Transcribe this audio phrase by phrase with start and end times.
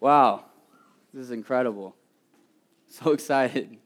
[0.00, 0.44] Wow,
[1.12, 1.94] this is incredible.
[2.88, 3.76] So excited.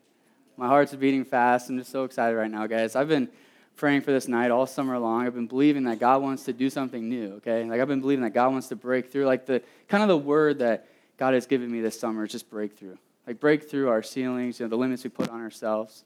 [0.56, 1.70] My heart's beating fast.
[1.70, 2.96] I'm just so excited right now, guys.
[2.96, 3.28] I've been
[3.76, 5.24] praying for this night all summer long.
[5.26, 7.64] I've been believing that God wants to do something new, okay?
[7.64, 9.24] Like I've been believing that God wants to break through.
[9.26, 12.50] Like the kind of the word that God has given me this summer is just
[12.50, 12.96] breakthrough.
[13.26, 16.04] Like break through our ceilings, you know, the limits we put on ourselves.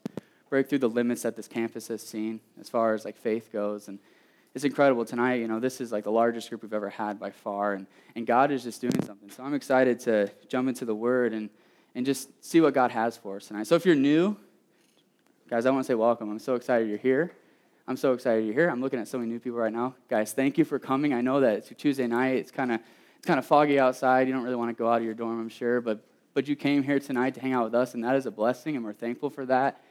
[0.50, 3.88] Break through the limits that this campus has seen as far as like faith goes.
[3.88, 3.98] And
[4.54, 7.30] it's incredible tonight, you know, this is like the largest group we've ever had by
[7.30, 7.72] far.
[7.72, 9.30] And, and God is just doing something.
[9.30, 11.48] So I'm excited to jump into the word and,
[11.94, 13.66] and just see what God has for us tonight.
[13.66, 14.36] So if you're new,
[15.48, 16.30] guys, I want to say welcome.
[16.30, 17.32] I'm so excited you're here.
[17.88, 18.68] I'm so excited you're here.
[18.68, 19.94] I'm looking at so many new people right now.
[20.08, 21.14] Guys, thank you for coming.
[21.14, 22.36] I know that it's Tuesday night.
[22.36, 22.80] It's kind of
[23.16, 24.26] it's kind of foggy outside.
[24.26, 26.56] You don't really want to go out of your dorm, I'm sure, but but you
[26.56, 28.92] came here tonight to hang out with us, and that is a blessing, and we're
[28.92, 29.82] thankful for that.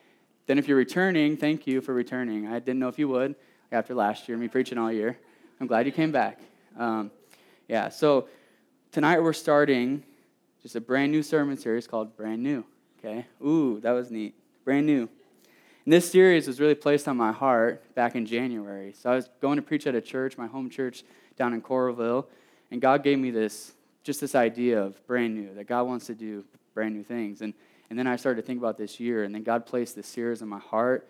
[0.48, 2.48] Then, if you're returning, thank you for returning.
[2.48, 3.35] I didn't know if you would
[3.71, 5.17] after last year, me preaching all year.
[5.59, 6.39] I'm glad you came back.
[6.77, 7.12] Um,
[7.67, 8.27] yeah, so
[8.91, 10.03] tonight we're starting
[10.62, 12.65] just a brand new sermon series called Brand New.
[12.99, 13.26] Okay?
[13.43, 14.35] Ooh, that was neat.
[14.65, 15.07] Brand new.
[15.85, 18.93] And this series was really placed on my heart back in January.
[18.93, 21.03] So I was going to preach at a church, my home church
[21.37, 22.26] down in Coralville,
[22.70, 26.13] and God gave me this, just this idea of brand new, that God wants to
[26.13, 26.43] do
[26.74, 27.41] brand new things.
[27.41, 27.53] And,
[27.90, 30.41] and then I started to think about this year, and then God placed this series
[30.41, 31.07] in my heart.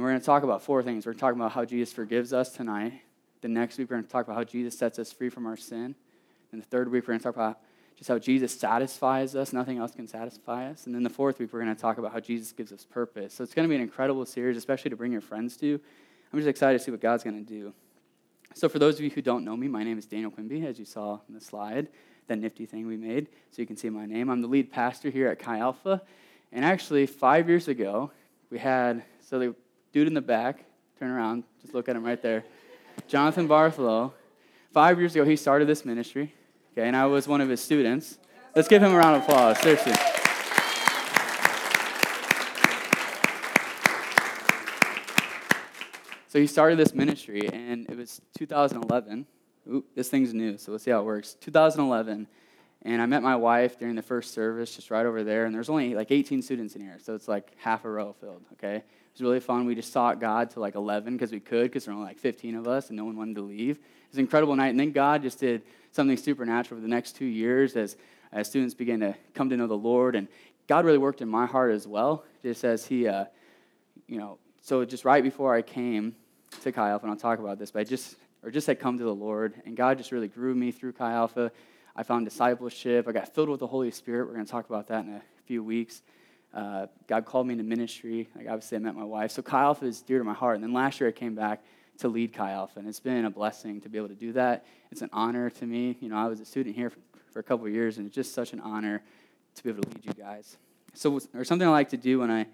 [0.00, 1.04] And we're going to talk about four things.
[1.04, 3.02] We're talking about how Jesus forgives us tonight.
[3.42, 5.58] The next week, we're going to talk about how Jesus sets us free from our
[5.58, 5.94] sin.
[6.52, 7.58] And the third week, we're going to talk about
[7.98, 9.52] just how Jesus satisfies us.
[9.52, 10.86] Nothing else can satisfy us.
[10.86, 13.34] And then the fourth week, we're going to talk about how Jesus gives us purpose.
[13.34, 15.78] So it's going to be an incredible series, especially to bring your friends to.
[16.32, 17.74] I'm just excited to see what God's going to do.
[18.54, 20.78] So, for those of you who don't know me, my name is Daniel Quimby, as
[20.78, 21.88] you saw in the slide,
[22.26, 24.30] that nifty thing we made, so you can see my name.
[24.30, 26.00] I'm the lead pastor here at Chi Alpha.
[26.52, 28.12] And actually, five years ago,
[28.50, 29.54] we had, so the
[29.92, 30.64] dude in the back,
[30.98, 32.44] turn around, just look at him right there,
[33.08, 34.12] Jonathan Bartholow.
[34.72, 36.32] Five years ago, he started this ministry.
[36.72, 38.18] Okay, and I was one of his students.
[38.54, 39.92] Let's give him a round of applause, seriously.
[46.28, 49.26] So he started this ministry, and it was 2011.
[49.68, 51.34] Ooh, this thing's new, so let's see how it works.
[51.40, 52.28] 2011,
[52.82, 55.68] and I met my wife during the first service, just right over there, and there's
[55.68, 58.76] only like 18 students in here, so it's like half a row filled, okay?
[58.76, 59.66] It was really fun.
[59.66, 62.18] We just sought God to like 11 because we could, because there were only like
[62.18, 63.76] 15 of us, and no one wanted to leave.
[63.76, 67.16] It was an incredible night, and then God just did something supernatural for the next
[67.16, 67.96] two years as,
[68.32, 70.16] as students began to come to know the Lord.
[70.16, 70.26] And
[70.66, 73.26] God really worked in my heart as well, just as He, uh,
[74.06, 76.14] you know, so just right before I came
[76.62, 78.96] to Chi Alpha, and I'll talk about this, but I just, or just had come
[78.96, 81.52] to the Lord, and God just really grew me through Chi Alpha.
[81.96, 83.08] I found discipleship.
[83.08, 84.26] I got filled with the Holy Spirit.
[84.26, 86.02] We're going to talk about that in a few weeks.
[86.52, 88.28] Uh, God called me into ministry.
[88.34, 89.30] Like obviously, I met my wife.
[89.30, 90.56] So Chi Alpha is dear to my heart.
[90.56, 91.62] And then last year, I came back
[91.98, 94.64] to lead Chi Alpha, and it's been a blessing to be able to do that.
[94.90, 95.96] It's an honor to me.
[96.00, 96.98] You know, I was a student here for,
[97.30, 99.02] for a couple years, and it's just such an honor
[99.54, 100.56] to be able to lead you guys.
[100.94, 102.46] So, or something I like to do when I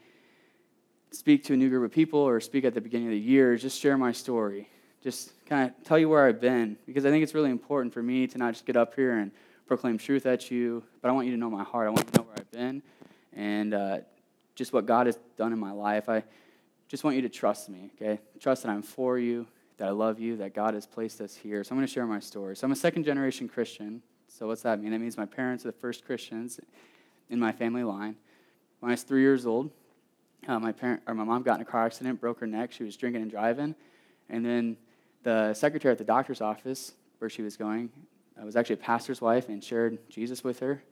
[1.12, 3.54] speak to a new group of people or speak at the beginning of the year
[3.54, 4.68] is just share my story.
[5.06, 8.03] Just kind of tell you where I've been, because I think it's really important for
[8.03, 9.31] me to not just get up here and
[9.69, 11.87] proclaim truth at you, but I want you to know my heart.
[11.87, 12.83] I want you to know where I've been
[13.33, 13.99] and uh,
[14.56, 16.09] just what God has done in my life.
[16.09, 16.25] I
[16.89, 18.21] just want you to trust me, okay?
[18.41, 19.47] Trust that I'm for you,
[19.77, 21.62] that I love you, that God has placed us here.
[21.62, 22.56] So I'm going to share my story.
[22.56, 24.03] So I'm a second generation Christian.
[24.27, 24.91] So what's that mean?
[24.91, 26.59] That means my parents are the first Christians
[27.31, 28.16] in my family line.
[28.81, 29.71] When I was three years old,
[30.49, 32.72] uh, my parent or my mom got in a car accident, broke her neck.
[32.72, 33.77] She was drinking and driving,
[34.28, 34.77] and then
[35.26, 37.91] the secretary at the doctor's office where she was going
[38.41, 40.84] uh, was actually a pastor's wife and shared Jesus with her,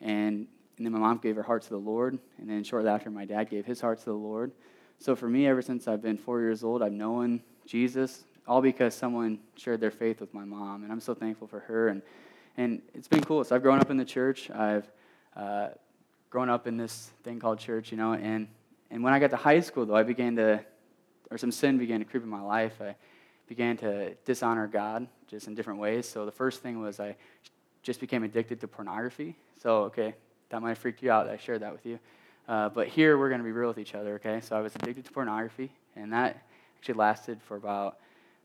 [0.00, 0.46] and
[0.78, 3.26] and then my mom gave her heart to the Lord, and then shortly after, my
[3.26, 4.52] dad gave his heart to the Lord.
[4.98, 8.94] So for me, ever since I've been four years old, I've known Jesus, all because
[8.94, 11.88] someone shared their faith with my mom, and I'm so thankful for her.
[11.88, 12.00] And
[12.56, 13.44] and it's been cool.
[13.44, 14.50] So I've grown up in the church.
[14.50, 14.90] I've
[15.36, 15.68] uh,
[16.30, 18.48] grown up in this thing called church, you know, and
[18.90, 20.64] and when I got to high school, though, I began to,
[21.30, 22.80] or some sin began to creep in my life.
[22.80, 22.94] I
[23.46, 26.08] began to dishonor God just in different ways.
[26.08, 27.16] So the first thing was I
[27.82, 29.36] just became addicted to pornography.
[29.62, 30.14] So, okay,
[30.50, 31.98] that might have freaked you out I shared that with you.
[32.48, 34.40] Uh, but here we're going to be real with each other, okay?
[34.40, 36.42] So I was addicted to pornography, and that
[36.76, 37.98] actually lasted for about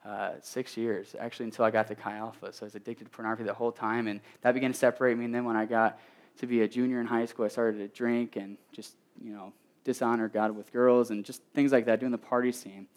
[0.05, 2.53] uh, six years, actually until I got to Chi Alpha.
[2.53, 5.25] So I was addicted to pornography the whole time, and that began to separate me.
[5.25, 5.99] And then when I got
[6.39, 9.51] to be a junior in high school, I started to drink and just, you know,
[9.83, 12.87] dishonor God with girls and just things like that, doing the party scene.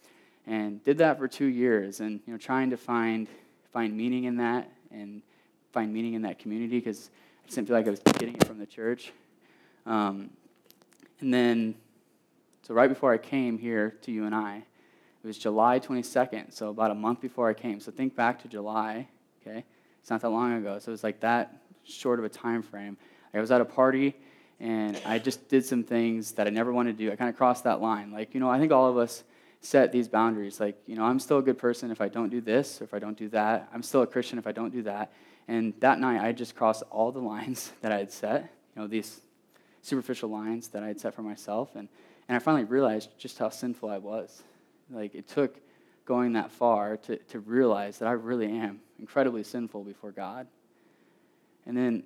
[0.50, 3.28] And did that for two years and, you know, trying to find,
[3.72, 5.22] find meaning in that and
[5.70, 7.08] find meaning in that community because
[7.44, 9.12] I just didn't feel like I was getting it from the church.
[9.86, 10.30] Um,
[11.20, 11.76] and then,
[12.62, 14.56] so right before I came here to you and I,
[15.22, 17.78] it was July 22nd, so about a month before I came.
[17.78, 19.06] So think back to July,
[19.46, 19.64] okay?
[20.00, 20.80] It's not that long ago.
[20.80, 22.96] So it was like that short of a time frame.
[23.32, 24.16] I was at a party
[24.58, 27.12] and I just did some things that I never wanted to do.
[27.12, 28.10] I kind of crossed that line.
[28.10, 29.22] Like, you know, I think all of us
[29.60, 30.60] set these boundaries.
[30.60, 32.94] Like, you know, I'm still a good person if I don't do this or if
[32.94, 33.68] I don't do that.
[33.72, 35.12] I'm still a Christian if I don't do that.
[35.48, 38.42] And that night, I just crossed all the lines that I had set,
[38.74, 39.20] you know, these
[39.82, 41.74] superficial lines that I had set for myself.
[41.74, 41.88] And,
[42.28, 44.42] and I finally realized just how sinful I was.
[44.90, 45.56] Like, it took
[46.04, 50.46] going that far to, to realize that I really am incredibly sinful before God.
[51.66, 52.02] And then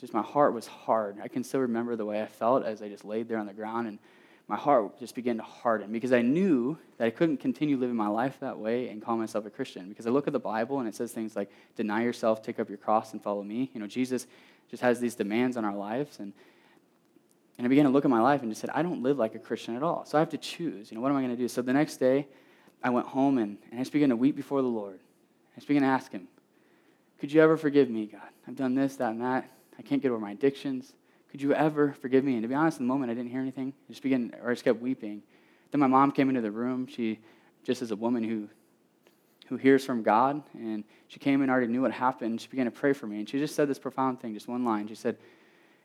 [0.00, 1.18] just my heart was hard.
[1.22, 3.52] I can still remember the way I felt as I just laid there on the
[3.52, 3.98] ground, and
[4.50, 8.08] my heart just began to harden because I knew that I couldn't continue living my
[8.08, 9.88] life that way and call myself a Christian.
[9.88, 12.68] Because I look at the Bible and it says things like, deny yourself, take up
[12.68, 13.70] your cross, and follow me.
[13.72, 14.26] You know, Jesus
[14.68, 16.18] just has these demands on our lives.
[16.18, 16.32] And,
[17.58, 19.36] and I began to look at my life and just said, I don't live like
[19.36, 20.04] a Christian at all.
[20.04, 20.90] So I have to choose.
[20.90, 21.46] You know, what am I going to do?
[21.46, 22.26] So the next day,
[22.82, 24.98] I went home and, and I just began to weep before the Lord.
[25.52, 26.26] I just began to ask Him,
[27.20, 28.20] Could you ever forgive me, God?
[28.48, 29.48] I've done this, that, and that.
[29.78, 30.92] I can't get over my addictions.
[31.30, 32.34] Could you ever forgive me?
[32.34, 33.72] And to be honest, in the moment, I didn't hear anything.
[33.88, 35.22] I just began, or I just kept weeping.
[35.70, 36.86] Then my mom came into the room.
[36.88, 37.20] She,
[37.62, 38.48] just as a woman who,
[39.46, 42.40] who hears from God, and she came and already knew what happened.
[42.40, 44.64] She began to pray for me, and she just said this profound thing, just one
[44.64, 44.88] line.
[44.88, 45.16] She said,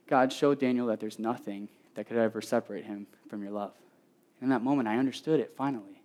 [0.08, 3.74] God showed Daniel that there's nothing that could ever separate him from your love.
[4.40, 6.02] And in that moment, I understood it finally.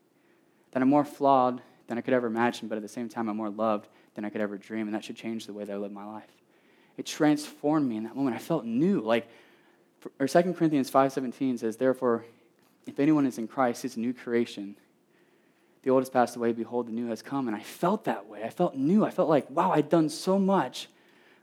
[0.73, 3.37] That I'm more flawed than I could ever imagine, but at the same time, I'm
[3.37, 5.77] more loved than I could ever dream, and that should change the way that I
[5.77, 6.40] live my life
[7.01, 8.37] it transformed me in that moment.
[8.37, 9.01] I felt new.
[9.01, 9.27] Like,
[10.19, 12.27] or 2 Corinthians 5.17 says, Therefore,
[12.87, 14.77] if anyone is in Christ, he's a new creation.
[15.83, 17.49] The old has passed away, behold, the new has come.
[17.49, 18.43] And I felt that way.
[18.45, 19.03] I felt new.
[19.03, 20.89] I felt like, wow, I'd done so much,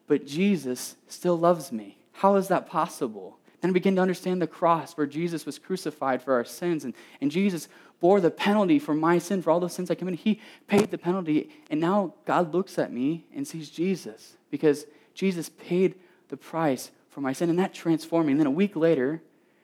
[0.05, 1.97] but Jesus still loves me.
[2.11, 3.39] How is that possible?
[3.61, 6.93] Then I began to understand the cross where Jesus was crucified for our sins, and,
[7.19, 7.67] and Jesus
[7.99, 10.19] bore the penalty for my sin, for all those sins I committed.
[10.19, 14.85] He paid the penalty, and now God looks at me and sees Jesus because
[15.17, 15.95] Jesus paid
[16.29, 18.33] the price for my sin, and that transformed me.
[18.33, 19.23] And then a week later,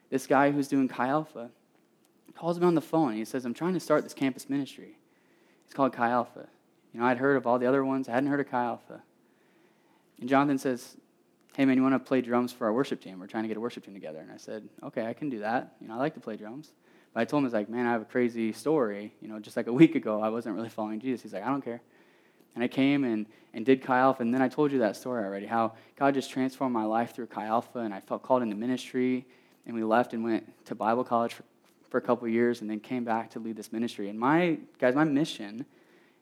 [0.10, 1.52] this guy who's doing Chi Alpha
[2.36, 3.10] calls me on the phone.
[3.10, 4.98] And he says, I'm trying to start this campus ministry.
[5.66, 6.48] It's called Chi Alpha.
[6.92, 8.10] You know, I'd heard of all the other ones.
[8.10, 9.04] I hadn't heard of Chi Alpha.
[10.20, 10.98] And Jonathan says,
[11.56, 13.20] hey, man, you want to play drums for our worship team?
[13.20, 14.20] We're trying to get a worship team together.
[14.20, 15.76] And I said, okay, I can do that.
[15.80, 16.72] You know, I like to play drums.
[17.14, 19.14] But I told him, I was like, man, I have a crazy story.
[19.22, 21.22] You know, just like a week ago, I wasn't really following Jesus.
[21.22, 21.82] He's like, I don't care.
[22.56, 25.24] And I came and, and did Chi Alpha, and then I told you that story
[25.24, 28.56] already, how God just transformed my life through Chi Alpha, and I felt called into
[28.56, 29.26] ministry,
[29.66, 31.44] and we left and went to Bible college for,
[31.90, 34.10] for a couple years, and then came back to lead this ministry.
[34.10, 35.66] And my, guys, my mission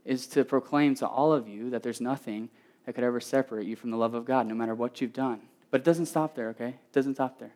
[0.05, 2.49] is to proclaim to all of you that there's nothing
[2.85, 5.41] that could ever separate you from the love of God, no matter what you've done.
[5.69, 6.69] But it doesn't stop there, okay?
[6.69, 7.53] It doesn't stop there.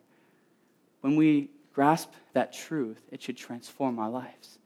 [1.00, 4.58] When we grasp that truth, it should transform our lives.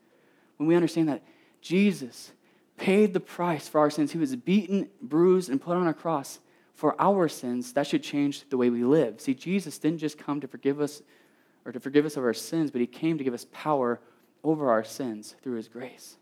[0.57, 1.23] When we understand that
[1.61, 2.33] Jesus
[2.81, 4.11] paid the price for our sins.
[4.11, 6.41] He was beaten, bruised, and put on a cross
[6.75, 7.75] for our sins.
[7.75, 9.21] That should change the way we live.
[9.21, 11.03] See, Jesus didn't just come to forgive us
[11.67, 14.01] or to forgive us of our sins, but he came to give us power
[14.43, 16.17] over our sins through his grace.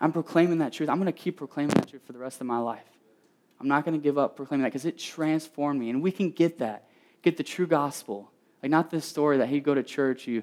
[0.00, 0.88] I'm proclaiming that truth.
[0.88, 2.82] I'm going to keep proclaiming that truth for the rest of my life.
[3.60, 5.88] I'm not going to give up proclaiming that because it transformed me.
[5.88, 6.88] And we can get that,
[7.22, 8.28] get the true gospel.
[8.60, 10.42] Like, not this story that, hey, you go to church, you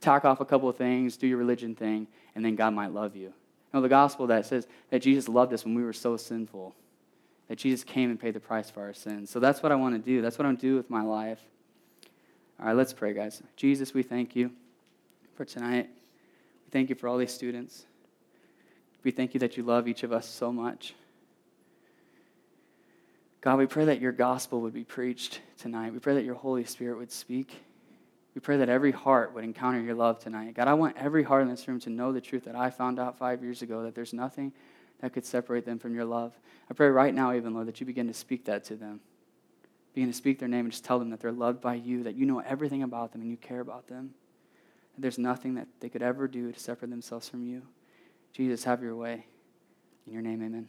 [0.00, 3.14] talk off a couple of things, do your religion thing, and then God might love
[3.14, 3.34] you.
[3.72, 6.74] No, the gospel that says that Jesus loved us when we were so sinful,
[7.48, 9.30] that Jesus came and paid the price for our sins.
[9.30, 10.22] So that's what I want to do.
[10.22, 11.40] That's what I'm do with my life.
[12.58, 13.42] All right, let's pray, guys.
[13.56, 14.50] Jesus, we thank you
[15.34, 15.88] for tonight.
[16.66, 17.84] We thank you for all these students.
[19.04, 20.94] We thank you that you love each of us so much.
[23.40, 25.92] God, we pray that your gospel would be preached tonight.
[25.92, 27.62] We pray that your Holy Spirit would speak.
[28.36, 30.52] We pray that every heart would encounter your love tonight.
[30.52, 32.98] God, I want every heart in this room to know the truth that I found
[32.98, 34.52] out five years ago that there's nothing
[35.00, 36.38] that could separate them from your love.
[36.70, 39.00] I pray right now, even, Lord, that you begin to speak that to them.
[39.94, 42.14] Begin to speak their name and just tell them that they're loved by you, that
[42.14, 44.12] you know everything about them and you care about them.
[44.94, 47.62] That there's nothing that they could ever do to separate themselves from you.
[48.34, 49.24] Jesus, have your way.
[50.06, 50.68] In your name, amen.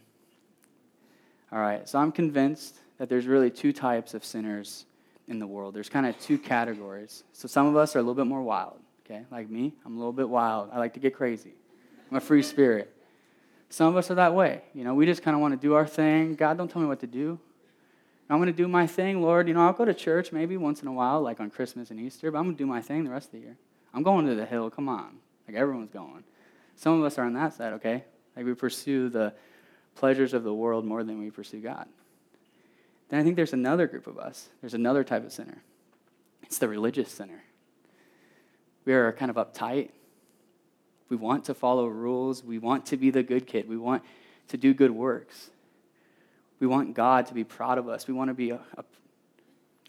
[1.51, 4.85] All right, so I'm convinced that there's really two types of sinners
[5.27, 5.73] in the world.
[5.75, 7.23] There's kind of two categories.
[7.33, 9.25] So some of us are a little bit more wild, okay?
[9.31, 10.69] Like me, I'm a little bit wild.
[10.71, 11.53] I like to get crazy.
[12.09, 12.93] I'm a free spirit.
[13.69, 14.61] Some of us are that way.
[14.73, 16.35] You know, we just kind of want to do our thing.
[16.35, 17.39] God, don't tell me what to do.
[18.29, 19.47] I'm going to do my thing, Lord.
[19.47, 21.99] You know, I'll go to church maybe once in a while, like on Christmas and
[21.99, 23.57] Easter, but I'm going to do my thing the rest of the year.
[23.93, 24.69] I'm going to the hill.
[24.69, 25.17] Come on.
[25.47, 26.23] Like everyone's going.
[26.75, 28.03] Some of us are on that side, okay?
[28.35, 29.33] Like we pursue the
[29.95, 31.87] pleasures of the world more than we pursue God.
[33.09, 34.49] Then I think there's another group of us.
[34.61, 35.63] There's another type of sinner.
[36.43, 37.43] It's the religious sinner.
[38.85, 39.89] We are kind of uptight.
[41.09, 42.43] We want to follow rules.
[42.43, 43.67] We want to be the good kid.
[43.67, 44.03] We want
[44.49, 45.49] to do good works.
[46.59, 48.07] We want God to be proud of us.
[48.07, 48.83] We want to be a, a,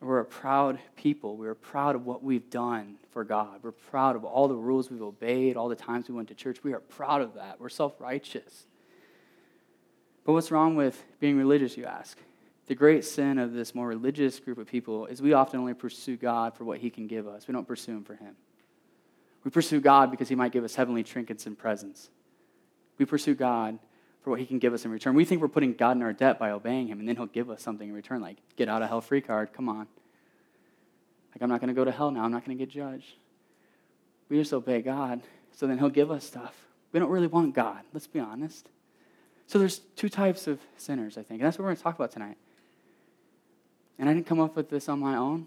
[0.00, 1.36] We're a proud people.
[1.36, 3.60] We're proud of what we've done for God.
[3.62, 6.62] We're proud of all the rules we've obeyed, all the times we went to church.
[6.62, 7.60] We are proud of that.
[7.60, 8.66] We're self righteous.
[10.24, 12.18] But what's wrong with being religious, you ask?
[12.68, 16.16] The great sin of this more religious group of people is we often only pursue
[16.16, 17.48] God for what He can give us.
[17.48, 18.36] We don't pursue Him for Him.
[19.42, 22.10] We pursue God because He might give us heavenly trinkets and presents.
[22.98, 23.78] We pursue God
[24.22, 25.14] for what he can give us in return.
[25.14, 27.50] We think we're putting God in our debt by obeying him, and then he'll give
[27.50, 29.52] us something in return, like get out of hell free card.
[29.52, 29.86] Come on.
[31.34, 32.24] Like, I'm not going to go to hell now.
[32.24, 33.14] I'm not going to get judged.
[34.28, 35.22] We just obey God,
[35.52, 36.54] so then he'll give us stuff.
[36.92, 38.68] We don't really want God, let's be honest.
[39.46, 41.94] So there's two types of sinners, I think, and that's what we're going to talk
[41.94, 42.36] about tonight.
[43.98, 45.46] And I didn't come up with this on my own.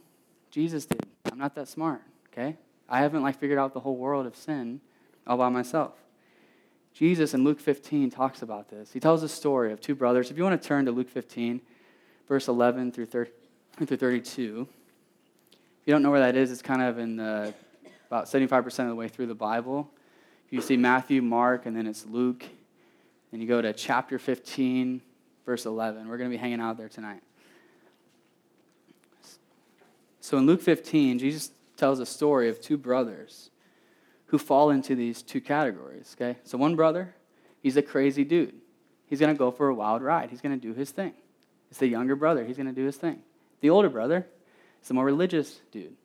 [0.50, 1.06] Jesus did.
[1.32, 2.58] I'm not that smart, okay?
[2.90, 4.82] I haven't like figured out the whole world of sin
[5.26, 5.94] all by myself.
[6.94, 8.92] Jesus in Luke 15 talks about this.
[8.92, 10.30] He tells a story of two brothers.
[10.30, 11.62] If you want to turn to Luke 15,
[12.28, 13.32] verse 11 through, 30,
[13.86, 14.68] through 32,
[15.82, 17.54] if you don't know where that is, it's kind of in the,
[18.08, 19.90] about 75% of the way through the Bible.
[20.48, 22.44] If you see Matthew, Mark, and then it's Luke,
[23.32, 25.02] and you go to chapter 15,
[25.46, 26.10] verse 11.
[26.10, 27.22] We're going to be hanging out there tonight.
[30.22, 33.50] So in Luke 15, Jesus tells a story of two brothers
[34.28, 36.40] who fall into these two categories, okay?
[36.44, 37.14] So one brother,
[37.62, 38.54] he's a crazy dude.
[39.08, 40.30] He's going to go for a wild ride.
[40.30, 41.14] He's going to do his thing.
[41.70, 42.46] It's the younger brother.
[42.46, 43.20] He's going to do his thing.
[43.60, 44.26] The older brother
[44.82, 45.96] is the more religious dude.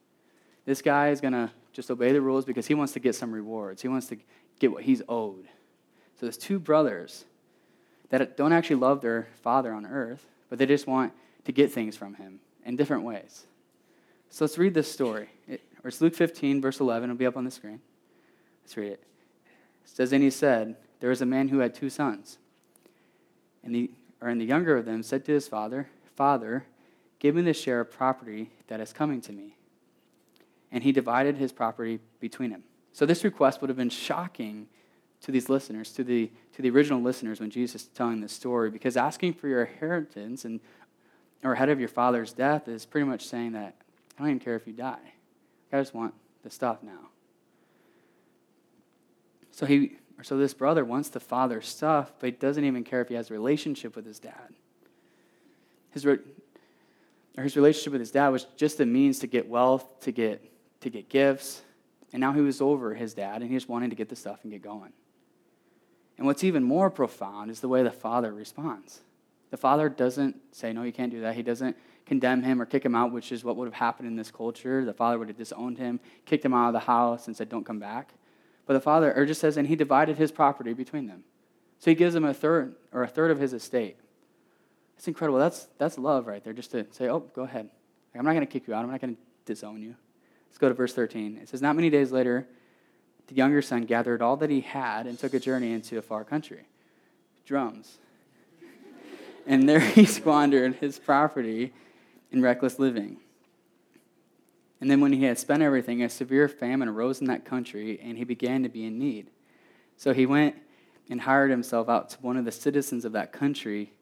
[0.65, 3.31] This guy is going to just obey the rules because he wants to get some
[3.31, 3.83] rewards.
[3.83, 4.17] He wants to
[4.59, 5.45] get what he's owed.
[6.19, 7.27] So there's two brothers
[8.09, 11.13] that don't actually love their father on earth, but they just want
[11.45, 13.47] to get things from him in different ways.
[14.31, 15.29] So let's read this story.
[15.49, 17.11] It, or it's Luke 15, verse 11.
[17.11, 17.81] It'll be up on the screen.
[18.63, 19.03] Let's read it.
[19.85, 22.39] It says, And he said, There was a man who had two sons.
[23.63, 23.91] And the,
[24.21, 26.65] or and the younger of them said to his father, Father,
[27.19, 29.57] give me the share of property that is coming to me.
[30.73, 32.65] And he divided his property between them.
[32.93, 34.67] So this request would have been shocking
[35.23, 38.71] to these listeners, to the, to the original listeners when Jesus is telling this story,
[38.71, 40.61] because asking for your inheritance and
[41.43, 43.77] or ahead of your father's death is pretty much saying that
[44.17, 45.13] I don't even care if you die.
[45.73, 47.11] I just want the stuff now.
[49.51, 53.09] So he, so this brother wants the father's stuff, but he doesn't even care if
[53.09, 54.55] he has a relationship with his dad.
[55.91, 56.19] His, re,
[57.37, 60.43] or his relationship with his dad was just a means to get wealth, to get,
[60.81, 61.63] to get gifts,
[62.13, 64.41] and now he was over his dad, and he just wanted to get the stuff
[64.43, 64.93] and get going.
[66.19, 69.01] And what's even more profound is the way the father responds.
[69.51, 71.35] The father doesn't say, No, you can't do that.
[71.35, 71.77] He doesn't
[72.07, 74.85] condemn him or kick him out, which is what would have happened in this culture.
[74.85, 77.67] The father would have disowned him, kicked him out of the house, and said, Don't
[77.67, 78.15] come back.
[78.65, 81.25] But the father, or just says, and he divided his property between them.
[81.79, 83.97] So he gives them a third, or a third of his estate.
[84.97, 85.39] It's incredible.
[85.39, 87.69] That's, that's love right there, just to say, oh, go ahead.
[88.15, 88.83] I'm not going to kick you out.
[88.83, 89.95] I'm not going to disown you.
[90.49, 91.39] Let's go to verse 13.
[91.43, 92.49] It says, Not many days later,
[93.27, 96.25] the younger son gathered all that he had and took a journey into a far
[96.25, 96.67] country.
[97.45, 97.99] Drums.
[99.47, 101.73] and there he squandered his property
[102.31, 103.19] in reckless living.
[104.81, 108.19] And then when he had spent everything, a severe famine arose in that country, and
[108.19, 109.31] he began to be in need.
[109.97, 110.57] So he went
[111.09, 113.93] and hired himself out to one of the citizens of that country,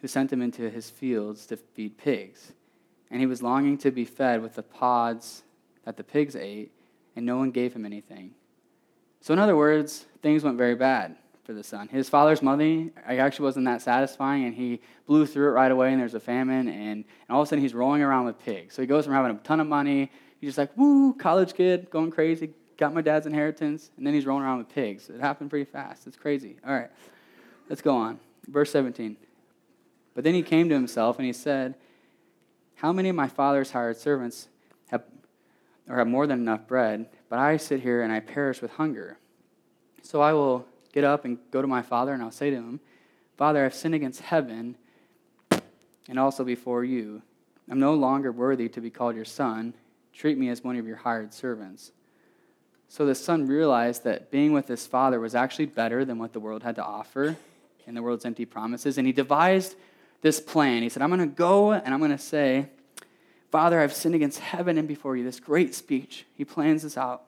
[0.00, 2.52] who sent him into his fields to feed pigs.
[3.10, 5.42] And he was longing to be fed with the pods
[5.84, 6.72] that the pigs ate,
[7.16, 8.32] and no one gave him anything.
[9.20, 11.88] So, in other words, things went very bad for the son.
[11.88, 16.00] His father's money actually wasn't that satisfying, and he blew through it right away, and
[16.00, 18.74] there's a famine, and, and all of a sudden he's rolling around with pigs.
[18.74, 21.90] So he goes from having a ton of money, he's just like, woo, college kid,
[21.90, 25.08] going crazy, got my dad's inheritance, and then he's rolling around with pigs.
[25.08, 26.06] It happened pretty fast.
[26.06, 26.56] It's crazy.
[26.66, 26.90] All right,
[27.68, 28.18] let's go on.
[28.48, 29.16] Verse 17.
[30.14, 31.74] But then he came to himself, and he said,
[32.76, 34.48] How many of my father's hired servants
[34.88, 35.02] have,
[35.88, 39.18] or have more than enough bread, but I sit here and I perish with hunger?
[40.02, 42.80] So I will get up and go to my father, and I'll say to him,
[43.36, 44.76] Father, I've sinned against heaven
[46.08, 47.22] and also before you.
[47.70, 49.74] I'm no longer worthy to be called your son.
[50.12, 51.92] Treat me as one of your hired servants.
[52.88, 56.40] So the son realized that being with his father was actually better than what the
[56.40, 57.36] world had to offer
[57.86, 58.98] and the world's empty promises.
[58.98, 59.76] And he devised
[60.22, 60.82] this plan.
[60.82, 62.66] He said, I'm going to go and I'm going to say,
[63.50, 65.24] Father, I've sinned against heaven and before you.
[65.24, 66.26] This great speech.
[66.34, 67.22] He plans this out.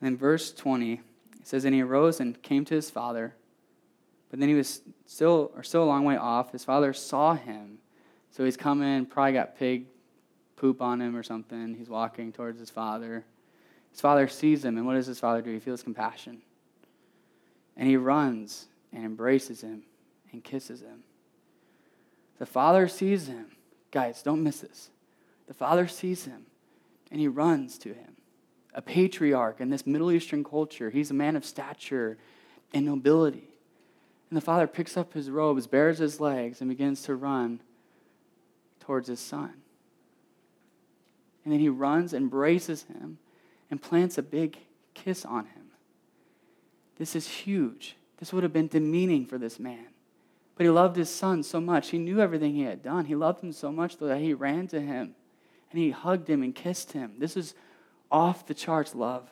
[0.00, 1.00] And in verse 20,
[1.44, 3.34] it says, And he arose and came to his father.
[4.30, 6.52] But then he was still, or still a long way off.
[6.52, 7.80] His father saw him.
[8.30, 9.84] So he's coming, probably got pig
[10.56, 11.74] poop on him or something.
[11.74, 13.26] He's walking towards his father.
[13.90, 15.52] His father sees him, and what does his father do?
[15.52, 16.40] He feels compassion.
[17.76, 19.82] And he runs and embraces him
[20.32, 21.04] and kisses him.
[22.38, 23.48] The father sees him.
[23.90, 24.88] Guys, don't miss this.
[25.46, 26.46] The father sees him
[27.10, 28.16] and he runs to him.
[28.74, 32.18] A patriarch in this Middle Eastern culture, he's a man of stature
[32.72, 33.48] and nobility.
[34.30, 37.60] And the father picks up his robes, bares his legs, and begins to run
[38.80, 39.52] towards his son.
[41.44, 43.18] And then he runs, embraces him,
[43.70, 44.58] and plants a big
[44.94, 45.66] kiss on him.
[46.98, 47.96] This is huge.
[48.18, 49.86] This would have been demeaning for this man.
[50.56, 51.90] But he loved his son so much.
[51.90, 53.06] He knew everything he had done.
[53.06, 55.14] He loved him so much that he ran to him
[55.74, 57.14] and he hugged him and kissed him.
[57.18, 57.52] This is
[58.10, 59.28] off the charts love.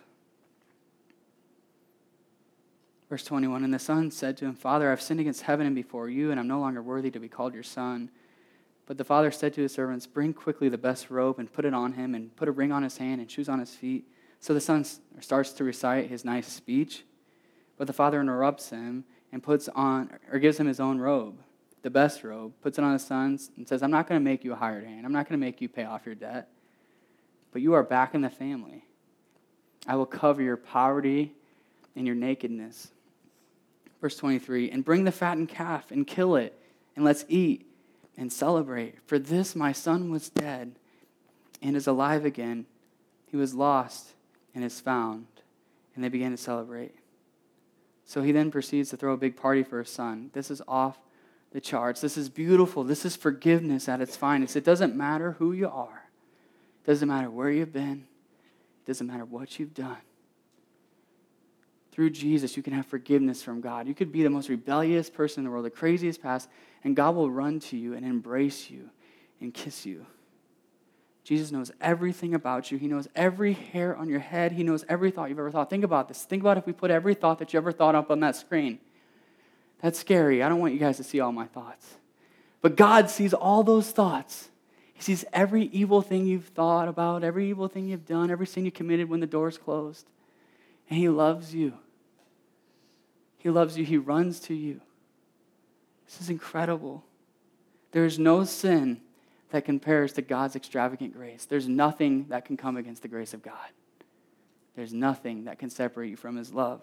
[3.08, 6.08] Verse 21 And the son said to him, Father, I've sinned against heaven and before
[6.08, 8.10] you, and I'm no longer worthy to be called your son.
[8.86, 11.74] But the father said to his servants, Bring quickly the best robe and put it
[11.74, 14.06] on him, and put a ring on his hand and shoes on his feet.
[14.40, 14.84] So the son
[15.20, 17.04] starts to recite his nice speech.
[17.76, 21.38] But the father interrupts him and puts on, or gives him his own robe,
[21.82, 24.44] the best robe, puts it on his sons, and says, I'm not going to make
[24.44, 25.04] you a hired hand.
[25.04, 26.48] I'm not going to make you pay off your debt.
[27.52, 28.84] But you are back in the family.
[29.86, 31.32] I will cover your poverty
[31.94, 32.88] and your nakedness.
[34.00, 36.58] Verse 23 And bring the fattened calf and kill it,
[36.96, 37.66] and let's eat
[38.16, 38.96] and celebrate.
[39.06, 40.76] For this my son was dead
[41.60, 42.66] and is alive again.
[43.30, 44.12] He was lost
[44.54, 45.26] and is found.
[45.94, 46.94] And they began to celebrate.
[48.04, 50.30] So he then proceeds to throw a big party for his son.
[50.32, 50.98] This is off
[51.52, 52.00] the charts.
[52.00, 52.84] This is beautiful.
[52.84, 54.56] This is forgiveness at its finest.
[54.56, 56.10] It doesn't matter who you are,
[56.84, 58.06] doesn't matter where you've been,
[58.86, 59.98] doesn't matter what you've done.
[61.92, 63.86] Through Jesus, you can have forgiveness from God.
[63.86, 66.48] You could be the most rebellious person in the world, the craziest past,
[66.84, 68.88] and God will run to you and embrace you
[69.40, 70.06] and kiss you.
[71.24, 72.78] Jesus knows everything about you.
[72.78, 74.52] He knows every hair on your head.
[74.52, 75.70] He knows every thought you've ever thought.
[75.70, 76.24] Think about this.
[76.24, 78.80] Think about if we put every thought that you ever thought up on that screen.
[79.80, 80.42] That's scary.
[80.42, 81.86] I don't want you guys to see all my thoughts.
[82.60, 84.48] But God sees all those thoughts.
[85.02, 88.64] He sees every evil thing you've thought about, every evil thing you've done, every sin
[88.64, 90.06] you committed when the door's closed.
[90.88, 91.72] And He loves you.
[93.38, 93.84] He loves you.
[93.84, 94.80] He runs to you.
[96.06, 97.02] This is incredible.
[97.90, 99.00] There is no sin
[99.50, 101.46] that compares to God's extravagant grace.
[101.46, 103.56] There's nothing that can come against the grace of God.
[104.76, 106.80] There's nothing that can separate you from His love.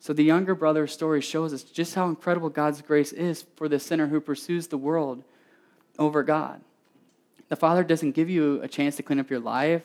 [0.00, 3.78] So the younger brother's story shows us just how incredible God's grace is for the
[3.78, 5.22] sinner who pursues the world
[5.96, 6.60] over God.
[7.54, 9.84] The Father doesn't give you a chance to clean up your life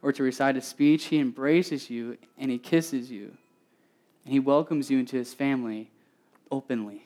[0.00, 1.06] or to recite a speech.
[1.06, 3.32] He embraces you and He kisses you.
[4.24, 5.90] And He welcomes you into His family
[6.52, 7.02] openly.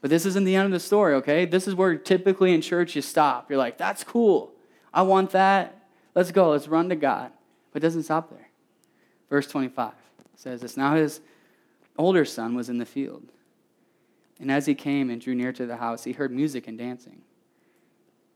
[0.00, 1.44] But this isn't the end of the story, okay?
[1.44, 3.50] This is where typically in church you stop.
[3.50, 4.54] You're like, that's cool.
[4.94, 5.76] I want that.
[6.14, 6.48] Let's go.
[6.48, 7.32] Let's run to God.
[7.70, 8.48] But it doesn't stop there.
[9.28, 9.92] Verse 25
[10.36, 11.20] says this Now his
[11.98, 13.24] older son was in the field.
[14.40, 17.20] And as he came and drew near to the house, he heard music and dancing.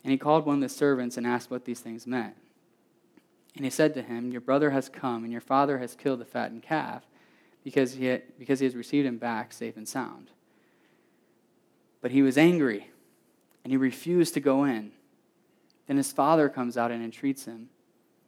[0.07, 2.37] And he called one of the servants and asked what these things meant.
[3.57, 6.25] And he said to him, Your brother has come, and your father has killed the
[6.25, 7.03] fattened calf,
[7.64, 10.31] because he, had, because he has received him back safe and sound.
[12.01, 12.92] But he was angry,
[13.64, 14.92] and he refused to go in.
[15.88, 17.69] Then his father comes out and entreats him.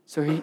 [0.05, 0.43] So, he,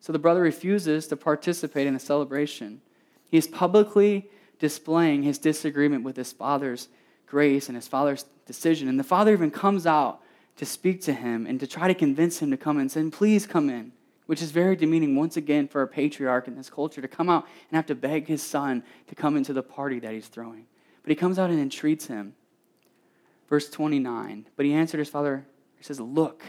[0.00, 2.82] so the brother refuses to participate in the celebration.
[3.30, 6.88] He's publicly displaying his disagreement with his father's
[7.26, 8.86] grace and his father's decision.
[8.86, 10.20] And the father even comes out
[10.56, 13.46] to speak to him and to try to convince him to come in, saying, Please
[13.46, 13.92] come in,
[14.26, 17.46] which is very demeaning once again for a patriarch in this culture to come out
[17.70, 20.66] and have to beg his son to come into the party that he's throwing.
[21.02, 22.34] But he comes out and entreats him.
[23.48, 24.46] Verse 29.
[24.56, 26.42] But he answered his father, he says, Look.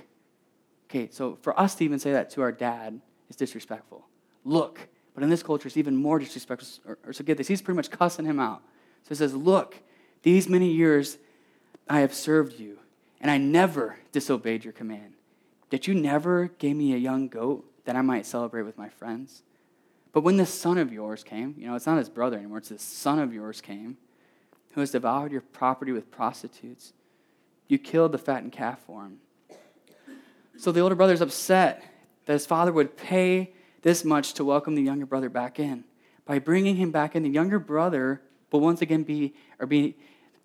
[0.89, 4.05] Okay, so for us to even say that to our dad is disrespectful.
[4.43, 4.79] Look.
[5.13, 6.67] But in this culture, it's even more disrespectful.
[6.85, 8.61] Or, or so get this, he's pretty much cussing him out.
[9.03, 9.75] So he says, Look,
[10.23, 11.17] these many years
[11.87, 12.79] I have served you,
[13.21, 15.13] and I never disobeyed your command.
[15.69, 19.43] Did you never gave me a young goat that I might celebrate with my friends?
[20.11, 22.69] But when this son of yours came, you know, it's not his brother anymore, it's
[22.69, 23.97] this son of yours came,
[24.71, 26.93] who has devoured your property with prostitutes,
[27.67, 29.17] you killed the fattened calf for him.
[30.57, 31.83] So the older brother's upset
[32.25, 35.83] that his father would pay this much to welcome the younger brother back in.
[36.25, 39.95] By bringing him back in, the younger brother will once again be or be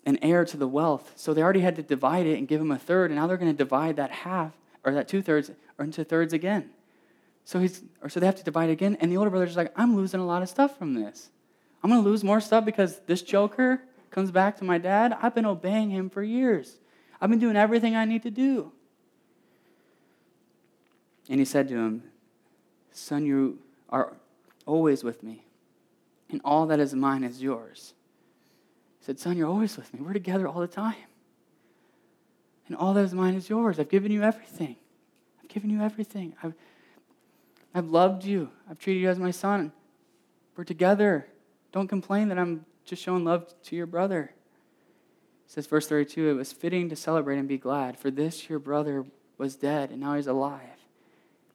[0.05, 1.13] an heir to the wealth.
[1.15, 3.37] So they already had to divide it and give him a third, and now they're
[3.37, 6.71] going to divide that half or that two thirds or into thirds again.
[7.43, 9.95] So he's or so they have to divide again, and the older brother's like, I'm
[9.95, 11.29] losing a lot of stuff from this.
[11.83, 15.17] I'm going to lose more stuff because this joker comes back to my dad.
[15.21, 16.77] I've been obeying him for years.
[17.19, 18.71] I've been doing everything I need to do.
[21.29, 22.03] And he said to him,
[22.91, 23.59] Son, you
[23.89, 24.13] are
[24.65, 25.45] always with me,
[26.29, 27.93] and all that is mine is yours.
[29.01, 29.99] He said, Son, you're always with me.
[29.99, 30.93] We're together all the time.
[32.67, 33.79] And all that is mine is yours.
[33.79, 34.75] I've given you everything.
[35.41, 36.35] I've given you everything.
[36.43, 36.53] I've,
[37.73, 38.51] I've loved you.
[38.69, 39.71] I've treated you as my son.
[40.55, 41.25] We're together.
[41.71, 44.33] Don't complain that I'm just showing love to your brother.
[45.45, 48.59] It says, verse 32 It was fitting to celebrate and be glad, for this your
[48.59, 49.03] brother
[49.39, 50.61] was dead, and now he's alive.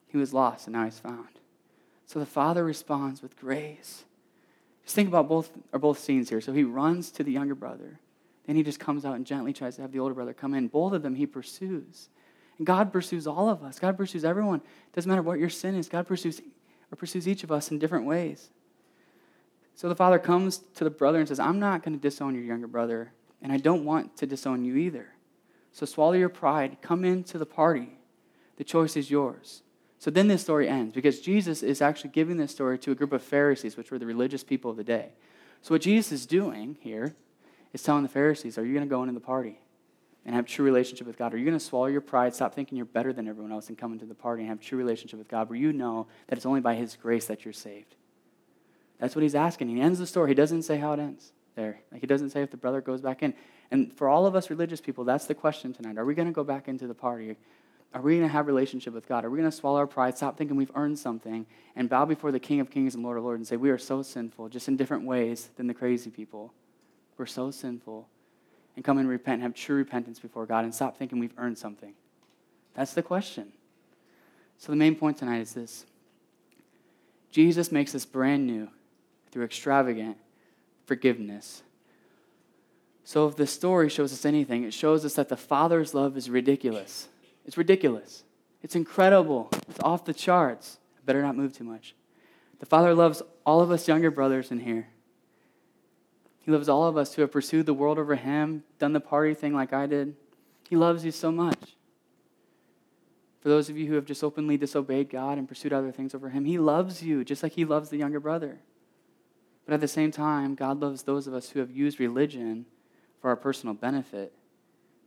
[0.07, 1.29] He was lost, and now he's found.
[2.05, 4.03] So the father responds with grace.
[4.87, 6.39] Just think about both, or both scenes here.
[6.39, 7.99] So he runs to the younger brother.
[8.45, 10.69] Then he just comes out and gently tries to have the older brother come in.
[10.69, 12.07] Both of them he pursues.
[12.57, 13.79] And God pursues all of us.
[13.79, 14.59] God pursues everyone.
[14.61, 15.89] It doesn't matter what your sin is.
[15.89, 16.41] God pursues
[16.89, 18.49] or pursues each of us in different ways.
[19.75, 22.45] So the father comes to the brother and says, I'm not going to disown your
[22.45, 25.09] younger brother, and I don't want to disown you either.
[25.73, 27.99] So swallow your pride, come into the party.
[28.55, 29.63] The choice is yours.
[29.99, 33.13] So then this story ends because Jesus is actually giving this story to a group
[33.13, 35.09] of Pharisees, which were the religious people of the day.
[35.61, 37.15] So what Jesus is doing here
[37.73, 39.59] is telling the Pharisees, Are you going to go into the party
[40.25, 41.33] and have true relationship with God?
[41.33, 43.77] Are you going to swallow your pride, stop thinking you're better than everyone else, and
[43.77, 46.45] come into the party and have true relationship with God where you know that it's
[46.45, 47.95] only by His grace that you're saved?
[48.99, 49.69] That's what he's asking.
[49.69, 50.31] He ends the story.
[50.31, 51.79] He doesn't say how it ends there.
[51.91, 53.33] Like he doesn't say if the brother goes back in.
[53.69, 55.97] And for all of us religious people, that's the question tonight.
[55.97, 57.35] Are we going to go back into the party?
[57.93, 59.25] Are we going to have relationship with God?
[59.25, 61.45] Are we going to swallow our pride, stop thinking we've earned something,
[61.75, 63.77] and bow before the King of Kings and Lord of Lords and say, We are
[63.77, 66.53] so sinful, just in different ways than the crazy people?
[67.17, 68.07] We're so sinful.
[68.75, 71.57] And come and repent and have true repentance before God and stop thinking we've earned
[71.57, 71.93] something.
[72.75, 73.53] That's the question.
[74.59, 75.85] So the main point tonight is this
[77.31, 78.69] Jesus makes us brand new
[79.31, 80.17] through extravagant
[80.85, 81.63] forgiveness.
[83.03, 86.29] So, if the story shows us anything, it shows us that the Father's love is
[86.29, 87.07] ridiculous.
[87.47, 88.23] It's ridiculous.
[88.61, 89.49] It's incredible.
[89.69, 90.77] It's off the charts.
[90.97, 91.95] I better not move too much.
[92.59, 94.89] The Father loves all of us younger brothers in here.
[96.41, 99.33] He loves all of us who have pursued the world over Him, done the party
[99.33, 100.15] thing like I did.
[100.69, 101.75] He loves you so much.
[103.41, 106.29] For those of you who have just openly disobeyed God and pursued other things over
[106.29, 108.59] Him, He loves you just like He loves the younger brother.
[109.65, 112.65] But at the same time, God loves those of us who have used religion
[113.21, 114.33] for our personal benefit,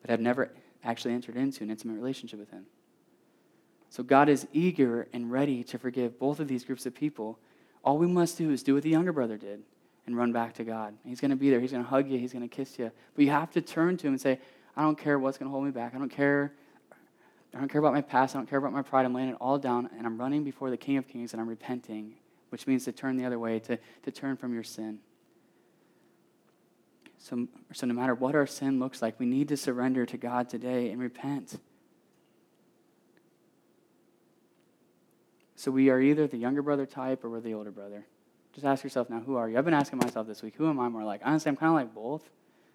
[0.01, 0.51] but have never
[0.85, 2.67] actually entered into an intimate relationship with Him.
[3.89, 7.39] So God is eager and ready to forgive both of these groups of people.
[7.85, 9.63] All we must do is do what the younger brother did
[10.07, 10.95] and run back to God.
[11.05, 11.61] He's going to be there.
[11.61, 12.19] He's going to hug you.
[12.19, 12.91] He's going to kiss you.
[13.15, 14.39] But you have to turn to Him and say,
[14.77, 15.95] I don't care what's going to hold me back.
[15.95, 16.53] I don't care.
[17.53, 18.37] I don't care about my past.
[18.37, 19.05] I don't care about my pride.
[19.05, 21.49] I'm laying it all down and I'm running before the King of Kings and I'm
[21.49, 22.15] repenting
[22.51, 24.99] which means to turn the other way, to, to turn from your sin.
[27.23, 30.49] So, so, no matter what our sin looks like, we need to surrender to God
[30.49, 31.61] today and repent.
[35.55, 38.07] So, we are either the younger brother type or we're the older brother.
[38.55, 39.59] Just ask yourself now, who are you?
[39.59, 41.21] I've been asking myself this week, who am I more like?
[41.23, 42.23] Honestly, I'm kind of like both.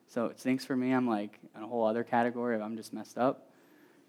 [0.08, 0.92] So, it stinks for me.
[0.92, 3.50] I'm like in a whole other category of I'm just messed up.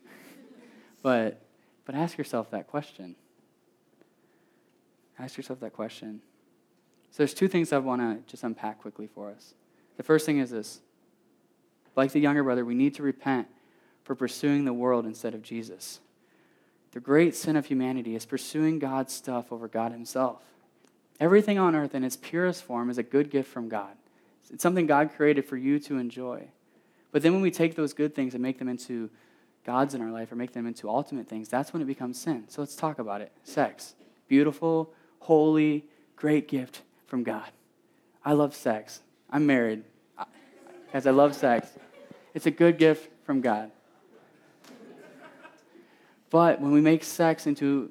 [1.02, 1.40] but,
[1.86, 3.16] but ask yourself that question.
[5.18, 6.20] Ask yourself that question.
[7.10, 9.54] So there's two things I want to just unpack quickly for us.
[9.96, 10.80] The first thing is this.
[11.94, 13.48] Like the younger brother, we need to repent
[14.04, 16.00] for pursuing the world instead of Jesus.
[16.92, 20.42] The great sin of humanity is pursuing God's stuff over God Himself.
[21.18, 23.92] Everything on earth in its purest form is a good gift from God.
[24.52, 26.48] It's something God created for you to enjoy.
[27.10, 29.10] But then when we take those good things and make them into
[29.64, 32.44] gods in our life or make them into ultimate things, that's when it becomes sin.
[32.48, 33.32] So let's talk about it.
[33.42, 33.94] Sex.
[34.28, 37.50] Beautiful, holy, great gift from God.
[38.24, 39.00] I love sex.
[39.30, 39.84] I'm married.
[40.92, 41.68] Guys, I love sex.
[42.34, 43.70] It's a good gift from God.
[46.30, 47.90] But when we make sex into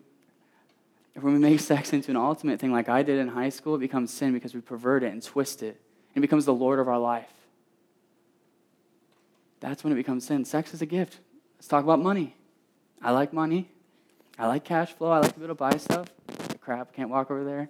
[1.20, 3.80] when we make sex into an ultimate thing like I did in high school, it
[3.80, 5.80] becomes sin because we pervert it and twist it.
[6.14, 7.32] It becomes the Lord of our life.
[9.62, 10.44] That's when it becomes sin.
[10.44, 11.20] Sex is a gift.
[11.58, 12.36] Let's talk about money.
[13.02, 13.70] I like money.
[14.38, 15.12] I like cash flow.
[15.12, 16.10] I like to be able to buy stuff
[16.66, 17.70] crap, can't walk over there.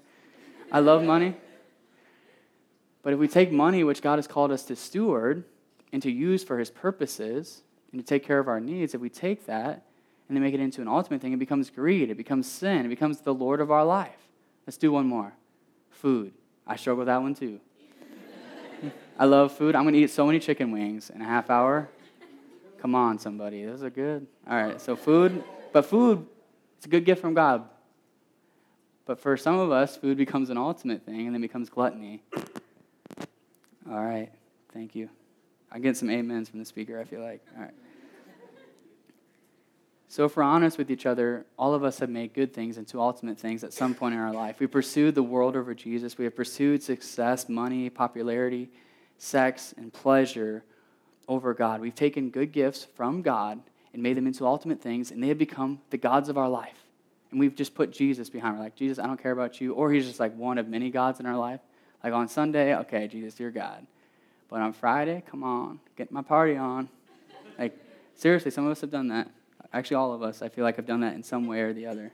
[0.72, 1.36] I love money.
[3.06, 5.44] But if we take money, which God has called us to steward
[5.94, 9.12] and to use for his purposes and to take care of our needs, if we
[9.12, 9.84] take that
[10.28, 12.90] and then make it into an ultimate thing, it becomes greed, it becomes sin, it
[12.90, 14.18] becomes the Lord of our life.
[14.66, 15.34] Let's do one more
[15.92, 16.34] food.
[16.66, 17.60] I struggle with that one too.
[19.20, 19.76] I love food.
[19.76, 21.88] I'm going to eat so many chicken wings in a half hour.
[22.80, 23.66] Come on, somebody.
[23.66, 24.26] Those are good.
[24.50, 26.26] All right, so food, but food,
[26.78, 27.70] it's a good gift from God.
[29.06, 32.24] But for some of us, food becomes an ultimate thing and then becomes gluttony.
[33.90, 34.32] All right,
[34.74, 35.10] thank you.
[35.72, 37.42] I get some amens from the speaker, I feel like.
[37.56, 37.74] All right.
[40.08, 43.02] So, if we're honest with each other, all of us have made good things into
[43.02, 44.60] ultimate things at some point in our life.
[44.60, 46.18] We pursued the world over Jesus.
[46.18, 48.70] We have pursued success, money, popularity,
[49.18, 50.64] sex, and pleasure
[51.28, 51.82] over God.
[51.82, 53.60] We've taken good gifts from God
[53.94, 56.78] and made them into ultimate things, and they have become the gods of our life.
[57.32, 58.58] And we've just put Jesus behind.
[58.58, 59.74] We're like, Jesus, I don't care about you.
[59.74, 61.60] Or he's just like one of many gods in our life.
[62.06, 63.84] Like on Sunday, okay, Jesus, you're God.
[64.48, 66.88] But on Friday, come on, get my party on.
[67.58, 67.76] Like,
[68.14, 69.32] seriously, some of us have done that.
[69.74, 71.88] Actually, all of us, I feel like, have done that in some way or the
[71.88, 72.12] other.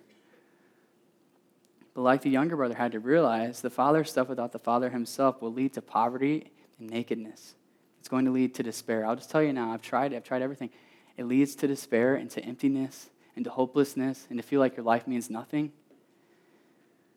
[1.94, 5.42] But like the younger brother had to realize, the father stuff without the father himself
[5.42, 7.56] will lead to poverty and nakedness.
[8.00, 9.06] It's going to lead to despair.
[9.06, 10.70] I'll just tell you now, I've tried, I've tried everything.
[11.18, 14.86] It leads to despair and to emptiness and to hopelessness and to feel like your
[14.86, 15.74] life means nothing.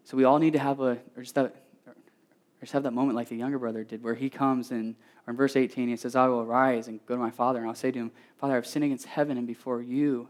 [0.03, 1.53] So we all need to have a, or just or
[2.65, 4.95] just have that moment like the younger brother did, where he comes and,
[5.27, 7.69] or in verse 18, he says, I will arise and go to my father, and
[7.69, 10.29] I'll say to him, Father, I've sinned against heaven and before you.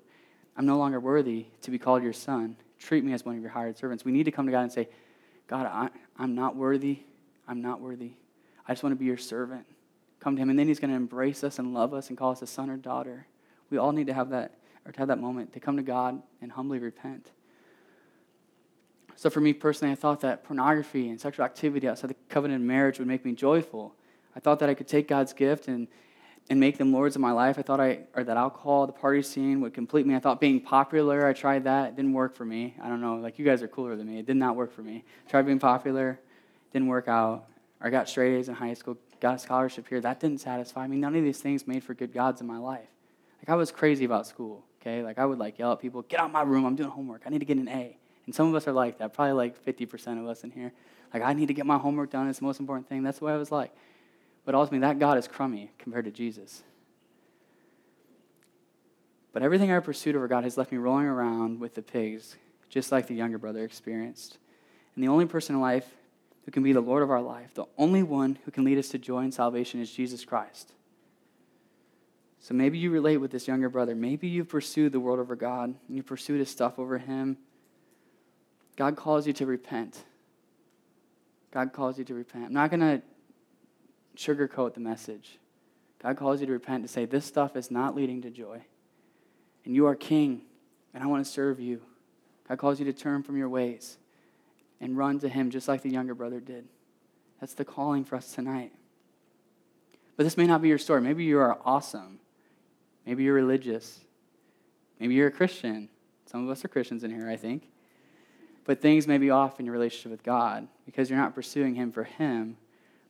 [0.56, 3.50] I'm no longer worthy to be called your son treat me as one of your
[3.50, 4.04] hired servants.
[4.04, 4.88] We need to come to God and say,
[5.46, 7.00] God, I, I'm not worthy.
[7.48, 8.12] I'm not worthy.
[8.66, 9.66] I just want to be your servant.
[10.20, 12.30] Come to him, and then he's going to embrace us and love us and call
[12.30, 13.26] us a son or daughter.
[13.70, 14.52] We all need to have that,
[14.86, 17.30] or to have that moment to come to God and humbly repent.
[19.16, 22.66] So for me personally, I thought that pornography and sexual activity outside the covenant of
[22.66, 23.94] marriage would make me joyful.
[24.36, 25.88] I thought that I could take God's gift and
[26.50, 27.58] and make them lords of my life.
[27.58, 30.14] I thought I, or that alcohol, the party scene would complete me.
[30.14, 31.90] I thought being popular, I tried that.
[31.90, 32.74] It didn't work for me.
[32.82, 34.18] I don't know, like you guys are cooler than me.
[34.18, 35.04] It did not work for me.
[35.28, 36.20] Tried being popular,
[36.72, 37.46] didn't work out.
[37.80, 40.00] I got straight A's in high school, got a scholarship here.
[40.00, 40.96] That didn't satisfy me.
[40.96, 42.88] None of these things made for good gods in my life.
[43.40, 45.02] Like I was crazy about school, okay?
[45.02, 47.22] Like I would like yell at people, get out of my room, I'm doing homework.
[47.26, 47.96] I need to get an A.
[48.26, 50.72] And some of us are like that, probably like 50% of us in here.
[51.12, 52.28] Like I need to get my homework done.
[52.28, 53.02] It's the most important thing.
[53.02, 53.72] That's the way I was like.
[54.44, 56.62] But ultimately, that God is crummy compared to Jesus.
[59.32, 62.36] But everything I pursued over God has left me rolling around with the pigs,
[62.68, 64.38] just like the younger brother experienced.
[64.94, 65.88] And the only person in life
[66.44, 68.88] who can be the Lord of our life, the only one who can lead us
[68.90, 70.72] to joy and salvation is Jesus Christ.
[72.38, 73.94] So maybe you relate with this younger brother.
[73.94, 77.38] Maybe you pursued the world over God and you pursued his stuff over him.
[78.76, 80.02] God calls you to repent.
[81.52, 82.46] God calls you to repent.
[82.46, 83.02] I'm not going to
[84.16, 85.38] sugarcoat the message.
[86.02, 88.60] God calls you to repent, to say, This stuff is not leading to joy.
[89.64, 90.42] And you are king,
[90.92, 91.80] and I want to serve you.
[92.48, 93.96] God calls you to turn from your ways
[94.80, 96.66] and run to Him just like the younger brother did.
[97.40, 98.72] That's the calling for us tonight.
[100.16, 101.00] But this may not be your story.
[101.00, 102.20] Maybe you are awesome.
[103.06, 104.00] Maybe you're religious.
[105.00, 105.88] Maybe you're a Christian.
[106.26, 107.68] Some of us are Christians in here, I think.
[108.64, 111.92] But things may be off in your relationship with God because you're not pursuing Him
[111.92, 112.56] for Him,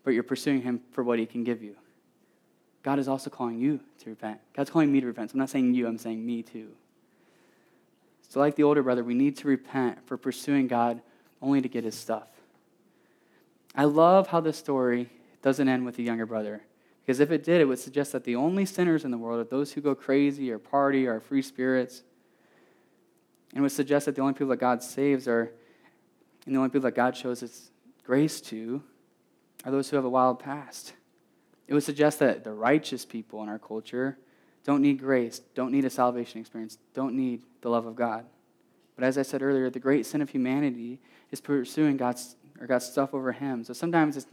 [0.02, 1.76] but you're pursuing Him for what He can give you.
[2.82, 4.40] God is also calling you to repent.
[4.54, 5.30] God's calling me to repent.
[5.30, 6.68] So I'm not saying you, I'm saying me too.
[8.28, 11.00] So, like the older brother, we need to repent for pursuing God
[11.40, 12.28] only to get his stuff.
[13.74, 15.08] I love how this story
[15.42, 16.62] doesn't end with the younger brother.
[17.04, 19.44] Because if it did, it would suggest that the only sinners in the world are
[19.44, 22.02] those who go crazy or party or free spirits.
[23.52, 25.52] And would suggest that the only people that God saves are,
[26.46, 27.70] and the only people that God shows his
[28.04, 28.82] grace to,
[29.64, 30.94] are those who have a wild past.
[31.66, 34.18] It would suggest that the righteous people in our culture
[34.64, 38.26] don't need grace, don't need a salvation experience, don't need the love of God.
[38.96, 42.86] But as I said earlier, the great sin of humanity is pursuing God's or God's
[42.86, 43.64] stuff over Him.
[43.64, 44.26] So sometimes it's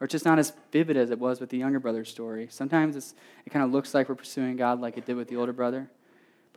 [0.00, 2.46] or it's just not as vivid as it was with the younger brother's story.
[2.50, 5.36] Sometimes it's, it kind of looks like we're pursuing God like it did with the
[5.36, 5.90] older brother.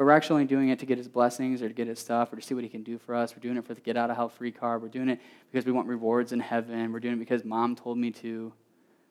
[0.01, 2.37] But we're actually doing it to get his blessings or to get his stuff or
[2.37, 3.35] to see what he can do for us.
[3.35, 4.81] We're doing it for the get out of hell free card.
[4.81, 5.19] We're doing it
[5.51, 6.91] because we want rewards in heaven.
[6.91, 8.51] We're doing it because mom told me to.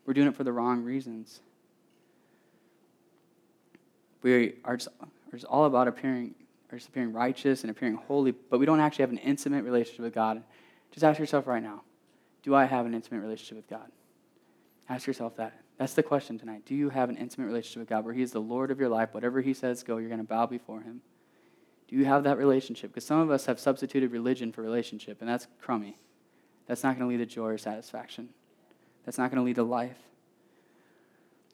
[0.04, 1.42] We're doing it for the wrong reasons.
[4.22, 4.88] We are just,
[5.30, 6.34] just all about appearing,
[6.72, 10.00] are just appearing righteous and appearing holy, but we don't actually have an intimate relationship
[10.00, 10.42] with God.
[10.90, 11.82] Just ask yourself right now
[12.42, 13.92] do I have an intimate relationship with God?
[14.88, 15.52] Ask yourself that.
[15.80, 16.64] That's the question tonight.
[16.66, 18.90] Do you have an intimate relationship with God where He is the Lord of your
[18.90, 19.14] life?
[19.14, 21.00] Whatever He says go, you're going to bow before Him.
[21.88, 22.90] Do you have that relationship?
[22.90, 25.96] Because some of us have substituted religion for relationship, and that's crummy.
[26.66, 28.28] That's not going to lead to joy or satisfaction.
[29.06, 29.96] That's not going to lead to life.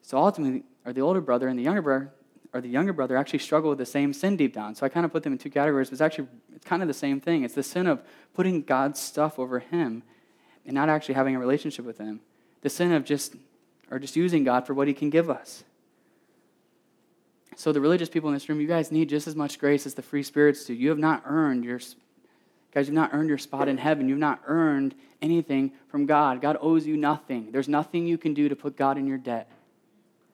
[0.01, 2.11] So ultimately, are the older brother and the younger brother,
[2.51, 4.75] or the younger brother actually struggle with the same sin deep down.
[4.75, 5.87] So I kind of put them in two categories.
[5.87, 7.43] but It's actually it's kind of the same thing.
[7.43, 10.03] It's the sin of putting God's stuff over him
[10.65, 12.19] and not actually having a relationship with him.
[12.59, 13.37] The sin of just
[13.89, 15.63] or just using God for what he can give us.
[17.55, 19.95] So the religious people in this room, you guys need just as much grace as
[19.95, 20.73] the free spirits do.
[20.73, 21.79] You have not earned your
[22.77, 24.07] Guys, you've not earned your spot in heaven.
[24.07, 26.41] You've not earned anything from God.
[26.41, 27.51] God owes you nothing.
[27.51, 29.49] There's nothing you can do to put God in your debt.